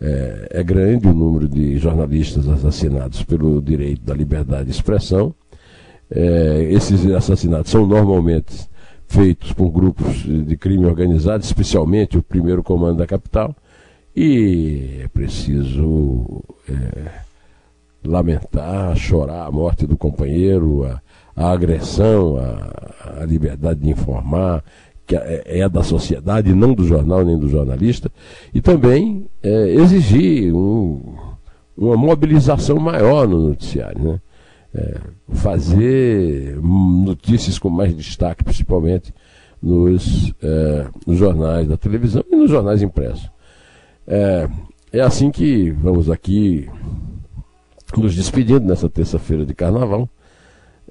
É, 0.00 0.48
é, 0.52 0.62
grande 0.64 1.06
o 1.06 1.12
número 1.12 1.46
de 1.46 1.76
jornalistas 1.76 2.48
assassinados 2.48 3.22
pelo 3.22 3.60
direito 3.60 4.02
da 4.02 4.14
liberdade 4.14 4.64
de 4.64 4.70
expressão 4.70 5.34
é, 6.10 6.66
esses 6.70 7.06
assassinatos 7.06 7.70
são 7.70 7.86
normalmente 7.86 8.68
feitos 9.10 9.52
por 9.52 9.70
grupos 9.70 10.22
de 10.22 10.56
crime 10.56 10.86
organizado, 10.86 11.42
especialmente 11.42 12.16
o 12.16 12.22
primeiro 12.22 12.62
comando 12.62 12.98
da 12.98 13.06
capital, 13.08 13.54
e 14.14 15.00
é 15.02 15.08
preciso 15.08 16.42
é, 16.68 17.10
lamentar, 18.04 18.96
chorar 18.96 19.46
a 19.46 19.50
morte 19.50 19.84
do 19.84 19.96
companheiro, 19.96 20.84
a, 20.84 21.02
a 21.34 21.50
agressão, 21.50 22.36
a, 22.36 23.20
a 23.20 23.24
liberdade 23.24 23.80
de 23.80 23.90
informar, 23.90 24.62
que 25.04 25.16
é, 25.16 25.58
é 25.58 25.68
da 25.68 25.82
sociedade, 25.82 26.54
não 26.54 26.72
do 26.72 26.84
jornal 26.84 27.24
nem 27.24 27.36
do 27.36 27.48
jornalista, 27.48 28.12
e 28.54 28.60
também 28.60 29.26
é, 29.42 29.70
exigir 29.70 30.54
um, 30.54 31.00
uma 31.76 31.96
mobilização 31.96 32.78
maior 32.78 33.26
no 33.26 33.48
noticiário, 33.48 34.00
né? 34.00 34.20
É, 34.72 35.00
fazer 35.34 36.56
notícias 36.62 37.58
com 37.58 37.68
mais 37.68 37.96
destaque, 37.96 38.44
principalmente 38.44 39.12
nos, 39.60 40.32
é, 40.42 40.86
nos 41.06 41.18
jornais 41.18 41.66
da 41.68 41.76
televisão 41.76 42.24
e 42.30 42.36
nos 42.36 42.50
jornais 42.50 42.80
impressos. 42.82 43.28
É, 44.06 44.48
é 44.92 45.00
assim 45.00 45.30
que 45.30 45.70
vamos 45.70 46.08
aqui 46.08 46.68
nos 47.96 48.14
despedindo 48.14 48.66
nessa 48.66 48.88
terça-feira 48.88 49.44
de 49.44 49.54
carnaval. 49.54 50.08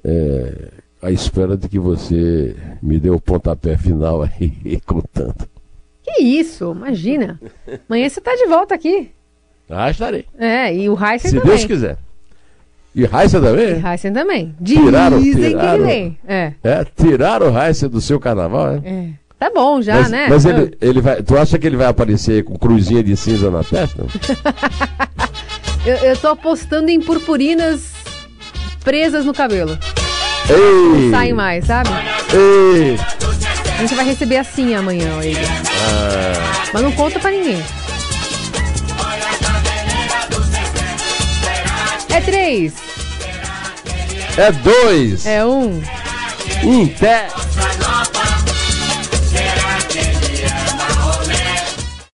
É, 0.04 0.72
à 1.02 1.10
espera 1.10 1.56
de 1.56 1.68
que 1.68 1.78
você 1.78 2.54
me 2.82 2.98
dê 2.98 3.10
o 3.10 3.20
pontapé 3.20 3.76
final 3.76 4.22
aí 4.28 4.80
contando. 4.86 5.48
Que 6.02 6.22
isso, 6.22 6.72
imagina. 6.72 7.40
Amanhã 7.88 8.08
você 8.08 8.20
está 8.20 8.34
de 8.34 8.46
volta 8.46 8.74
aqui. 8.74 9.10
Ah, 9.68 9.90
estarei. 9.90 10.24
É, 10.36 10.74
e 10.74 10.88
o 10.88 10.96
Se 11.18 11.30
também. 11.30 11.44
Deus 11.44 11.64
quiser. 11.64 11.98
E 12.94 13.04
Heisen 13.04 13.40
também? 13.40 13.68
E 13.82 13.86
Heisen 13.86 14.12
também. 14.12 14.54
Tiraram- 14.64 15.20
Dizem 15.20 15.42
que 15.42 15.48
tiraram. 15.50 15.74
ele 15.74 15.84
vem. 15.84 16.18
É, 16.26 16.52
É, 16.64 16.84
tiraram 16.84 17.52
o 17.52 17.58
Heisen 17.62 17.88
do 17.88 18.00
seu 18.00 18.18
carnaval, 18.18 18.72
é? 18.74 18.88
é. 18.88 19.06
Tá 19.38 19.50
bom 19.54 19.80
já, 19.80 19.94
mas, 19.94 20.10
né? 20.10 20.26
mas 20.28 20.44
ele, 20.44 20.76
ele 20.82 21.00
vai. 21.00 21.22
Tu 21.22 21.36
acha 21.38 21.58
que 21.58 21.66
ele 21.66 21.76
vai 21.76 21.86
aparecer 21.86 22.44
com 22.44 22.58
cruzinha 22.58 23.02
de 23.02 23.16
cinza 23.16 23.50
na 23.50 23.64
testa? 23.64 24.04
Eu, 25.86 25.96
eu 25.96 26.16
tô 26.16 26.28
apostando 26.28 26.90
em 26.90 27.00
purpurinas 27.00 27.92
presas 28.84 29.24
no 29.24 29.32
cabelo. 29.32 29.78
Ei! 30.48 31.10
Saem 31.10 31.32
mais, 31.32 31.64
sabe? 31.64 31.88
Ei! 32.34 32.98
A 33.78 33.80
gente 33.80 33.94
vai 33.94 34.04
receber 34.04 34.36
assim 34.36 34.74
amanhã, 34.74 35.18
ele. 35.22 35.38
Ah, 35.40 36.68
Mas 36.74 36.82
não 36.82 36.92
conta 36.92 37.18
pra 37.18 37.30
ninguém. 37.30 37.62
É 42.12 42.20
três, 42.20 42.72
é 44.36 44.52
dois! 44.52 45.26
é 45.26 45.44
um. 45.44 45.80
Pé! 46.98 47.28